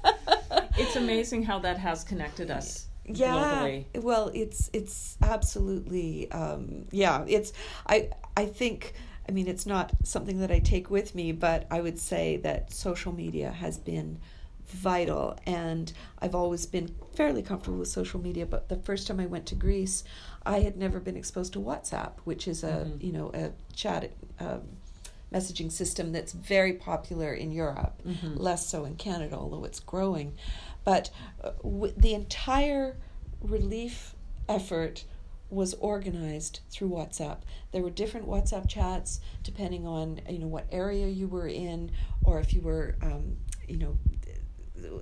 It's 0.80 0.96
amazing 0.96 1.42
how 1.42 1.58
that 1.60 1.80
has 1.80 2.04
connected 2.04 2.52
us 2.52 2.86
yeah 3.08 3.34
globally. 3.34 4.04
well 4.04 4.32
it's 4.34 4.70
it's 4.74 5.18
absolutely 5.22 6.30
um, 6.32 6.86
yeah 6.92 7.24
it's 7.28 7.54
i 7.88 8.10
i 8.36 8.46
think 8.46 8.94
i 9.28 9.32
mean 9.32 9.48
it's 9.48 9.66
not 9.66 9.92
something 10.04 10.40
that 10.40 10.52
i 10.52 10.60
take 10.60 10.90
with 10.90 11.16
me 11.16 11.32
but 11.32 11.66
i 11.72 11.80
would 11.80 11.98
say 11.98 12.38
that 12.38 12.72
social 12.72 13.14
media 13.14 13.50
has 13.52 13.78
been 13.78 14.20
vital 14.68 15.38
and 15.46 15.94
i've 16.20 16.36
always 16.36 16.66
been 16.66 16.94
fairly 17.16 17.42
comfortable 17.42 17.78
with 17.78 17.88
social 17.88 18.20
media 18.20 18.46
but 18.46 18.68
the 18.68 18.76
first 18.76 19.08
time 19.08 19.20
i 19.20 19.26
went 19.26 19.46
to 19.46 19.56
greece 19.56 20.04
i 20.46 20.60
had 20.60 20.76
never 20.76 21.00
been 21.00 21.16
exposed 21.16 21.54
to 21.54 21.60
whatsapp 21.60 22.12
which 22.26 22.48
is 22.48 22.64
a 22.64 22.68
mm-hmm. 22.68 23.06
you 23.06 23.14
know 23.14 23.32
a 23.34 23.52
chat 23.74 24.12
um, 24.40 24.62
messaging 25.34 25.72
system 25.72 26.12
that's 26.12 26.34
very 26.34 26.74
popular 26.74 27.34
in 27.34 27.52
europe 27.52 28.02
mm-hmm. 28.06 28.36
less 28.36 28.68
so 28.68 28.84
in 28.84 28.96
canada 28.96 29.38
although 29.38 29.64
it's 29.64 29.80
growing 29.80 30.34
but 30.88 31.10
uh, 31.44 31.52
w- 31.64 31.94
the 31.98 32.14
entire 32.14 32.96
relief 33.42 34.16
effort 34.48 35.04
was 35.50 35.74
organized 35.74 36.62
through 36.72 36.88
WhatsApp. 36.88 37.40
There 37.74 37.82
were 37.82 37.90
different 37.90 38.26
WhatsApp 38.26 38.70
chats 38.70 39.20
depending 39.44 39.86
on 39.86 40.22
you 40.30 40.40
know 40.40 40.48
what 40.48 40.66
area 40.72 41.08
you 41.08 41.28
were 41.28 41.48
in, 41.48 41.92
or 42.24 42.40
if 42.40 42.54
you 42.54 42.62
were 42.62 42.96
um, 43.02 43.36
you 43.68 43.76
know 43.76 43.98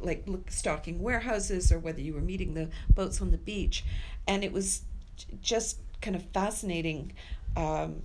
like 0.01 0.23
look, 0.25 0.49
stocking 0.49 0.99
warehouses, 1.03 1.71
or 1.71 1.77
whether 1.77 2.01
you 2.01 2.15
were 2.15 2.21
meeting 2.21 2.55
the 2.55 2.71
boats 2.95 3.21
on 3.21 3.29
the 3.29 3.37
beach, 3.37 3.85
and 4.27 4.43
it 4.43 4.51
was 4.51 4.81
just 5.39 5.77
kind 6.01 6.15
of 6.15 6.23
fascinating 6.33 7.13
um, 7.55 8.01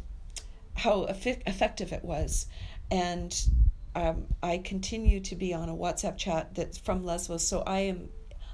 how 0.75 1.05
effective 1.05 1.95
it 1.95 2.05
was, 2.05 2.45
and 2.91 3.49
um, 3.95 4.27
I 4.43 4.59
continue 4.59 5.21
to 5.21 5.37
be 5.37 5.53
on 5.55 5.69
a 5.69 5.75
WhatsApp 5.75 6.17
chat 6.17 6.55
that's 6.55 6.79
from 6.79 7.05
Lesbos, 7.05 7.47
so 7.47 7.63
I 7.67 7.81
am, 7.81 8.09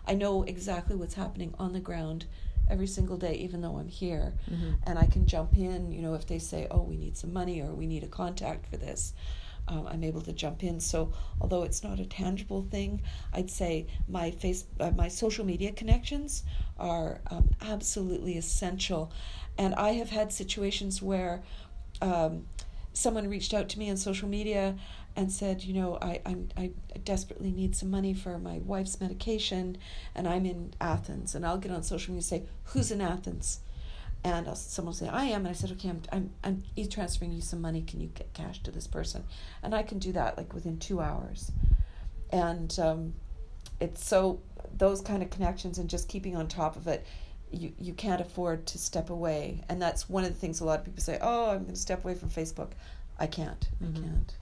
I 0.06 0.14
know 0.14 0.42
exactly 0.44 0.96
what's 0.96 1.14
happening 1.14 1.54
on 1.58 1.72
the 1.72 1.80
ground 1.80 2.26
every 2.68 2.86
single 2.86 3.16
day, 3.16 3.34
even 3.34 3.60
though 3.60 3.76
I'm 3.76 3.88
here, 3.88 4.34
Mm-hmm. 4.50 4.70
and 4.86 4.98
I 4.98 5.06
can 5.06 5.26
jump 5.26 5.56
in. 5.56 5.92
You 5.92 6.02
know, 6.02 6.14
if 6.14 6.26
they 6.26 6.38
say, 6.38 6.66
"Oh, 6.70 6.82
we 6.82 6.96
need 6.96 7.16
some 7.16 7.32
money" 7.32 7.60
or 7.60 7.72
"We 7.74 7.86
need 7.86 8.02
a 8.02 8.08
contact 8.08 8.66
for 8.70 8.76
this," 8.76 9.12
um, 9.68 9.86
I'm 9.86 10.02
able 10.04 10.20
to 10.22 10.32
jump 10.32 10.62
in. 10.64 10.80
So, 10.80 11.12
although 11.40 11.62
it's 11.64 11.82
not 11.84 12.00
a 12.00 12.06
tangible 12.06 12.62
thing, 12.70 13.02
I'd 13.32 13.50
say 13.50 13.86
my 14.08 14.30
face, 14.30 14.64
uh, 14.80 14.90
my 14.92 15.08
social 15.08 15.44
media 15.44 15.72
connections 15.72 16.44
are 16.78 17.20
um, 17.30 17.50
absolutely 17.60 18.36
essential. 18.38 19.12
And 19.58 19.74
I 19.74 19.92
have 19.92 20.10
had 20.10 20.32
situations 20.32 21.00
where 21.02 21.42
um, 22.02 22.46
someone 22.92 23.28
reached 23.28 23.54
out 23.54 23.68
to 23.70 23.78
me 23.78 23.90
on 23.90 23.96
social 23.96 24.28
media 24.28 24.76
and 25.16 25.32
said, 25.32 25.64
you 25.64 25.72
know, 25.72 25.98
I, 26.02 26.20
I'm, 26.26 26.50
I 26.58 26.72
desperately 27.02 27.50
need 27.50 27.74
some 27.74 27.90
money 27.90 28.12
for 28.12 28.38
my 28.38 28.58
wife's 28.58 29.00
medication, 29.00 29.78
and 30.14 30.28
I'm 30.28 30.44
in 30.44 30.74
Athens. 30.78 31.34
And 31.34 31.46
I'll 31.46 31.56
get 31.56 31.72
on 31.72 31.82
social 31.82 32.12
media 32.12 32.18
and 32.18 32.24
say, 32.24 32.42
who's 32.64 32.90
in 32.90 33.00
Athens? 33.00 33.60
And 34.22 34.46
I'll, 34.46 34.56
someone 34.56 34.90
will 34.90 34.98
say, 34.98 35.08
I 35.08 35.24
am. 35.24 35.40
And 35.40 35.48
I 35.48 35.52
said, 35.52 35.72
okay, 35.72 35.88
I'm, 35.88 36.02
I'm, 36.12 36.30
I'm 36.44 36.64
e-transferring 36.76 37.32
you 37.32 37.40
some 37.40 37.62
money. 37.62 37.80
Can 37.80 38.00
you 38.00 38.08
get 38.08 38.34
cash 38.34 38.62
to 38.64 38.70
this 38.70 38.86
person? 38.86 39.24
And 39.62 39.74
I 39.74 39.82
can 39.82 39.98
do 39.98 40.12
that 40.12 40.36
like 40.36 40.52
within 40.52 40.78
two 40.78 41.00
hours. 41.00 41.50
And 42.30 42.78
um, 42.78 43.14
it's 43.80 44.04
so, 44.04 44.40
those 44.76 45.00
kind 45.00 45.22
of 45.22 45.30
connections 45.30 45.78
and 45.78 45.88
just 45.88 46.08
keeping 46.08 46.36
on 46.36 46.46
top 46.46 46.76
of 46.76 46.86
it, 46.88 47.06
you, 47.50 47.72
you 47.78 47.94
can't 47.94 48.20
afford 48.20 48.66
to 48.66 48.78
step 48.78 49.08
away. 49.08 49.62
And 49.68 49.80
that's 49.80 50.10
one 50.10 50.24
of 50.24 50.30
the 50.30 50.38
things 50.38 50.60
a 50.60 50.64
lot 50.64 50.80
of 50.80 50.84
people 50.84 51.02
say, 51.02 51.18
oh, 51.22 51.52
I'm 51.52 51.62
going 51.62 51.74
to 51.74 51.76
step 51.80 52.04
away 52.04 52.16
from 52.16 52.28
Facebook. 52.28 52.72
I 53.18 53.26
can't. 53.26 53.68
Mhm. 53.82 53.96
I 53.96 54.00
can't. 54.00 54.34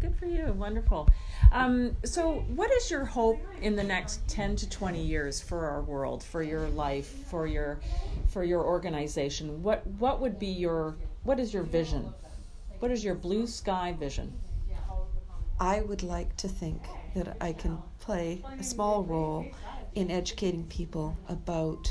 Good 0.00 0.14
for 0.16 0.26
you. 0.26 0.52
Wonderful. 0.52 1.08
Um, 1.50 1.96
so, 2.04 2.40
what 2.54 2.70
is 2.70 2.90
your 2.90 3.04
hope 3.04 3.40
in 3.60 3.74
the 3.74 3.82
next 3.82 4.26
ten 4.28 4.54
to 4.56 4.68
twenty 4.68 5.02
years 5.04 5.40
for 5.40 5.66
our 5.66 5.82
world, 5.82 6.22
for 6.22 6.42
your 6.42 6.68
life, 6.68 7.08
for 7.28 7.46
your 7.46 7.80
for 8.28 8.44
your 8.44 8.64
organization? 8.64 9.62
What 9.62 9.86
what 9.98 10.20
would 10.20 10.38
be 10.38 10.46
your 10.46 10.96
what 11.24 11.40
is 11.40 11.52
your 11.52 11.64
vision? 11.64 12.14
What 12.78 12.90
is 12.92 13.02
your 13.04 13.16
blue 13.16 13.46
sky 13.46 13.92
vision? 13.92 14.32
I 15.60 15.80
would 15.80 16.04
like 16.04 16.36
to 16.36 16.48
think 16.48 16.82
that 17.16 17.36
I 17.40 17.52
can 17.52 17.78
play 17.98 18.44
a 18.58 18.62
small 18.62 19.02
role 19.02 19.46
in 19.96 20.10
educating 20.10 20.64
people 20.66 21.16
about 21.28 21.90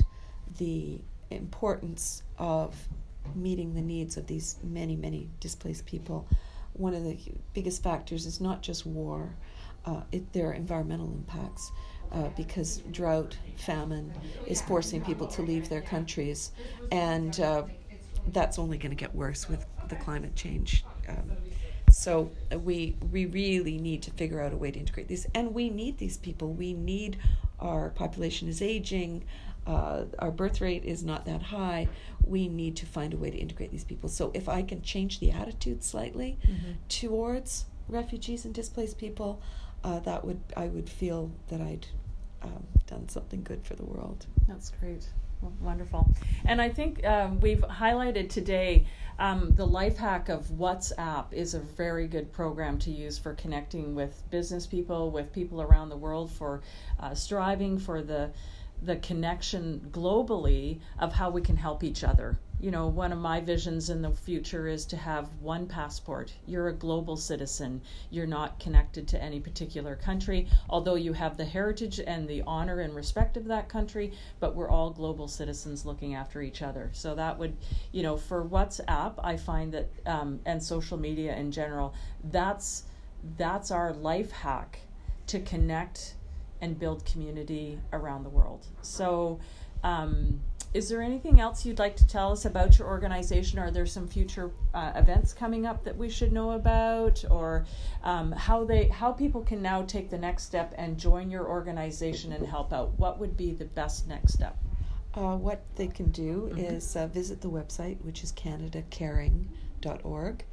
the 0.57 1.01
importance 1.29 2.23
of 2.37 2.87
meeting 3.35 3.73
the 3.73 3.81
needs 3.81 4.17
of 4.17 4.27
these 4.27 4.57
many, 4.63 4.95
many 4.95 5.29
displaced 5.39 5.85
people. 5.85 6.27
One 6.73 6.93
of 6.93 7.03
the 7.03 7.17
biggest 7.53 7.83
factors 7.83 8.25
is 8.25 8.39
not 8.39 8.61
just 8.61 8.85
war, 8.85 9.35
uh, 9.85 10.01
it, 10.11 10.31
there 10.33 10.49
are 10.49 10.53
environmental 10.53 11.07
impacts. 11.07 11.71
Uh, 12.09 12.29
because 12.37 12.77
drought, 12.91 13.35
famine 13.57 14.13
is 14.45 14.61
forcing 14.61 15.01
people 15.03 15.27
to 15.27 15.41
leave 15.41 15.67
their 15.67 15.81
countries, 15.81 16.51
and 16.89 17.41
uh, 17.41 17.63
that's 18.31 18.57
only 18.57 18.77
going 18.77 18.91
to 18.91 18.95
get 18.95 19.13
worse 19.13 19.49
with 19.49 19.65
the 19.89 19.95
climate 19.97 20.33
change. 20.33 20.85
Um, 21.09 21.31
so 21.89 22.31
we 22.63 22.95
we 23.11 23.25
really 23.25 23.77
need 23.77 24.01
to 24.03 24.11
figure 24.11 24.41
out 24.41 24.53
a 24.53 24.55
way 24.55 24.71
to 24.71 24.79
integrate 24.79 25.09
these, 25.09 25.27
and 25.35 25.53
we 25.53 25.69
need 25.69 25.97
these 25.97 26.15
people. 26.15 26.53
We 26.53 26.73
need 26.73 27.17
our 27.59 27.89
population 27.89 28.47
is 28.47 28.61
aging, 28.61 29.23
uh, 29.67 30.05
our 30.19 30.31
birth 30.31 30.61
rate 30.61 30.85
is 30.85 31.03
not 31.03 31.25
that 31.25 31.41
high. 31.41 31.87
We 32.25 32.47
need 32.47 32.75
to 32.77 32.85
find 32.85 33.13
a 33.13 33.17
way 33.17 33.29
to 33.29 33.37
integrate 33.37 33.71
these 33.71 33.83
people. 33.83 34.09
So 34.09 34.31
if 34.33 34.49
I 34.49 34.63
can 34.63 34.81
change 34.81 35.19
the 35.19 35.31
attitude 35.31 35.83
slightly 35.83 36.39
towards 36.89 37.65
refugees 37.87 38.45
and 38.45 38.53
displaced 38.53 38.97
people, 38.97 39.41
uh, 39.83 39.99
that 39.99 40.25
would 40.25 40.39
I 40.55 40.67
would 40.67 40.89
feel 40.89 41.31
that 41.49 41.61
I'd 41.61 41.87
um, 42.41 42.65
done 42.87 43.09
something 43.09 43.43
good 43.43 43.63
for 43.63 43.75
the 43.75 43.85
world. 43.85 44.25
That's 44.47 44.71
great. 44.71 45.07
Well, 45.41 45.53
wonderful. 45.61 46.09
And 46.45 46.59
I 46.59 46.69
think 46.69 47.05
um, 47.05 47.39
we've 47.39 47.59
highlighted 47.59 48.29
today 48.29 48.87
um, 49.19 49.53
the 49.55 49.65
life 49.65 49.97
hack 49.97 50.29
of 50.29 50.47
WhatsApp 50.47 51.31
is 51.31 51.53
a 51.53 51.59
very 51.59 52.07
good 52.07 52.31
program 52.31 52.77
to 52.79 52.91
use 52.91 53.17
for 53.17 53.33
connecting 53.33 53.93
with 53.93 54.23
business 54.31 54.65
people, 54.65 55.11
with 55.11 55.31
people 55.33 55.61
around 55.61 55.89
the 55.89 55.97
world, 55.97 56.31
for 56.31 56.61
uh, 56.99 57.13
striving 57.13 57.77
for 57.77 58.01
the 58.01 58.31
the 58.81 58.97
connection 58.97 59.87
globally 59.91 60.79
of 60.99 61.13
how 61.13 61.29
we 61.29 61.41
can 61.41 61.57
help 61.57 61.83
each 61.83 62.03
other. 62.03 62.37
You 62.59 62.71
know, 62.71 62.87
one 62.87 63.11
of 63.11 63.19
my 63.19 63.39
visions 63.39 63.91
in 63.91 64.01
the 64.01 64.09
future 64.11 64.67
is 64.67 64.85
to 64.87 64.97
have 64.97 65.29
one 65.41 65.67
passport. 65.67 66.33
You're 66.47 66.69
a 66.69 66.73
global 66.73 67.15
citizen. 67.15 67.81
You're 68.09 68.25
not 68.25 68.59
connected 68.59 69.07
to 69.09 69.21
any 69.21 69.39
particular 69.39 69.95
country, 69.95 70.47
although 70.67 70.95
you 70.95 71.13
have 71.13 71.37
the 71.37 71.45
heritage 71.45 71.99
and 71.99 72.27
the 72.27 72.41
honor 72.47 72.79
and 72.79 72.95
respect 72.95 73.37
of 73.37 73.45
that 73.45 73.69
country, 73.69 74.11
but 74.39 74.55
we're 74.55 74.69
all 74.69 74.89
global 74.89 75.27
citizens 75.27 75.85
looking 75.85 76.15
after 76.15 76.41
each 76.41 76.63
other. 76.63 76.89
So 76.93 77.13
that 77.13 77.37
would, 77.37 77.55
you 77.91 78.01
know, 78.01 78.17
for 78.17 78.43
WhatsApp, 78.43 79.13
I 79.23 79.37
find 79.37 79.71
that, 79.73 79.89
um, 80.07 80.39
and 80.45 80.61
social 80.61 80.97
media 80.97 81.35
in 81.35 81.51
general, 81.51 81.93
that's 82.31 82.83
that's 83.37 83.71
our 83.71 83.93
life 83.93 84.31
hack 84.31 84.79
to 85.27 85.39
connect 85.41 86.15
and 86.61 86.79
build 86.79 87.05
community 87.05 87.79
around 87.93 88.23
the 88.23 88.29
world. 88.29 88.65
So, 88.81 89.39
um, 89.83 90.41
is 90.73 90.89
there 90.89 91.01
anything 91.01 91.39
else 91.39 91.65
you'd 91.65 91.79
like 91.79 91.95
to 91.95 92.05
tell 92.05 92.33
us 92.33 92.43
about 92.45 92.77
your 92.77 92.89
organization? 92.89 93.57
Are 93.57 93.71
there 93.71 93.85
some 93.85 94.05
future 94.07 94.51
uh, 94.73 94.91
events 94.95 95.31
coming 95.33 95.65
up 95.65 95.85
that 95.85 95.95
we 95.95 96.09
should 96.09 96.33
know 96.33 96.51
about, 96.51 97.23
or 97.31 97.65
um, 98.03 98.33
how 98.33 98.65
they 98.65 98.89
how 98.89 99.13
people 99.13 99.41
can 99.41 99.61
now 99.61 99.83
take 99.83 100.09
the 100.09 100.17
next 100.17 100.43
step 100.43 100.73
and 100.77 100.97
join 100.97 101.31
your 101.31 101.47
organization 101.47 102.33
and 102.33 102.45
help 102.45 102.73
out? 102.73 102.91
What 102.99 103.17
would 103.19 103.37
be 103.37 103.53
the 103.53 103.65
best 103.65 104.07
next 104.07 104.33
step? 104.33 104.57
Uh, 105.13 105.37
what 105.37 105.63
they 105.77 105.87
can 105.87 106.11
do 106.11 106.49
Mhm. 106.53 106.73
is 106.75 106.95
uh, 106.95 107.07
visit 107.07 107.41
the 107.41 107.49
website, 107.49 108.03
which 108.03 108.23
is 108.23 108.31
canadacaring.org, 108.33 110.43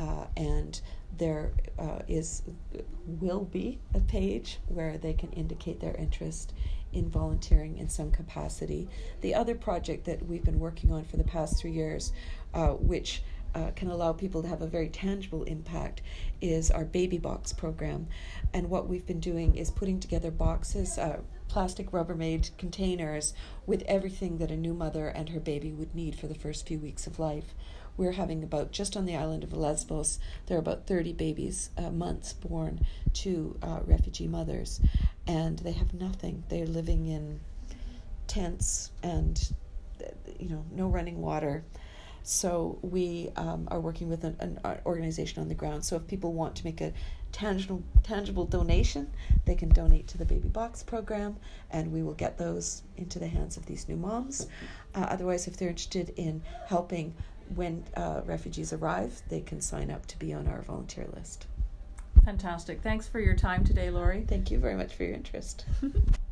uh, 0.00 0.24
and 0.36 0.80
there 1.18 1.52
uh, 1.78 2.00
is 2.08 2.42
will 3.06 3.44
be 3.44 3.78
a 3.94 4.00
page 4.00 4.58
where 4.68 4.96
they 4.98 5.12
can 5.12 5.30
indicate 5.32 5.80
their 5.80 5.94
interest 5.96 6.54
in 6.92 7.08
volunteering 7.08 7.78
in 7.78 7.88
some 7.88 8.10
capacity. 8.10 8.88
The 9.20 9.34
other 9.34 9.54
project 9.54 10.06
that 10.06 10.26
we've 10.26 10.44
been 10.44 10.58
working 10.58 10.90
on 10.90 11.04
for 11.04 11.16
the 11.16 11.24
past 11.24 11.58
three 11.58 11.72
years, 11.72 12.12
uh, 12.54 12.70
which 12.70 13.22
uh, 13.54 13.70
can 13.74 13.90
allow 13.90 14.12
people 14.12 14.42
to 14.42 14.48
have 14.48 14.62
a 14.62 14.66
very 14.66 14.88
tangible 14.88 15.42
impact 15.44 16.02
is 16.40 16.70
our 16.70 16.84
baby 16.84 17.18
box 17.18 17.52
program. 17.52 18.06
And 18.54 18.70
what 18.70 18.88
we've 18.88 19.06
been 19.06 19.20
doing 19.20 19.56
is 19.56 19.70
putting 19.70 20.00
together 20.00 20.30
boxes, 20.30 20.98
uh, 20.98 21.20
plastic 21.50 21.90
Rubbermaid 21.90 22.56
containers 22.58 23.34
with 23.66 23.82
everything 23.82 24.38
that 24.38 24.52
a 24.52 24.56
new 24.56 24.72
mother 24.72 25.08
and 25.08 25.30
her 25.30 25.40
baby 25.40 25.72
would 25.72 25.96
need 25.96 26.14
for 26.14 26.28
the 26.28 26.34
first 26.34 26.64
few 26.64 26.78
weeks 26.78 27.08
of 27.08 27.18
life. 27.18 27.54
We're 27.96 28.12
having 28.12 28.44
about, 28.44 28.70
just 28.70 28.96
on 28.96 29.04
the 29.04 29.16
island 29.16 29.42
of 29.42 29.52
Lesbos, 29.52 30.20
there 30.46 30.56
are 30.56 30.60
about 30.60 30.86
30 30.86 31.12
babies, 31.12 31.70
uh, 31.76 31.90
months 31.90 32.32
born 32.32 32.86
to 33.14 33.58
uh, 33.62 33.80
refugee 33.84 34.28
mothers. 34.28 34.80
And 35.26 35.58
they 35.58 35.72
have 35.72 35.92
nothing. 35.92 36.44
They're 36.48 36.66
living 36.66 37.06
in 37.06 37.40
tents 38.28 38.92
and, 39.02 39.52
uh, 40.00 40.10
you 40.38 40.48
know, 40.48 40.64
no 40.70 40.86
running 40.86 41.20
water. 41.20 41.64
So 42.22 42.78
we 42.82 43.30
um, 43.36 43.66
are 43.70 43.80
working 43.80 44.08
with 44.08 44.24
an, 44.24 44.36
an 44.40 44.60
uh, 44.64 44.76
organization 44.86 45.42
on 45.42 45.48
the 45.48 45.54
ground. 45.54 45.84
So 45.84 45.96
if 45.96 46.06
people 46.06 46.32
want 46.32 46.56
to 46.56 46.64
make 46.64 46.80
a 46.80 46.92
tangible 47.32 47.82
tangible 48.02 48.44
donation, 48.44 49.10
they 49.44 49.54
can 49.54 49.68
donate 49.68 50.06
to 50.08 50.18
the 50.18 50.24
Baby 50.24 50.48
Box 50.48 50.82
program, 50.82 51.36
and 51.70 51.92
we 51.92 52.02
will 52.02 52.14
get 52.14 52.38
those 52.38 52.82
into 52.96 53.18
the 53.18 53.28
hands 53.28 53.56
of 53.56 53.66
these 53.66 53.88
new 53.88 53.96
moms. 53.96 54.48
Uh, 54.94 55.06
otherwise, 55.08 55.46
if 55.46 55.56
they're 55.56 55.68
interested 55.68 56.12
in 56.16 56.42
helping 56.66 57.14
when 57.54 57.84
uh, 57.96 58.20
refugees 58.24 58.72
arrive, 58.72 59.20
they 59.28 59.40
can 59.40 59.60
sign 59.60 59.90
up 59.90 60.06
to 60.06 60.18
be 60.18 60.32
on 60.32 60.46
our 60.46 60.62
volunteer 60.62 61.06
list. 61.14 61.46
Fantastic. 62.24 62.82
Thanks 62.82 63.08
for 63.08 63.18
your 63.18 63.34
time 63.34 63.64
today, 63.64 63.90
Lori. 63.90 64.24
Thank 64.28 64.50
you 64.50 64.58
very 64.58 64.76
much 64.76 64.94
for 64.94 65.04
your 65.04 65.14
interest. 65.14 65.64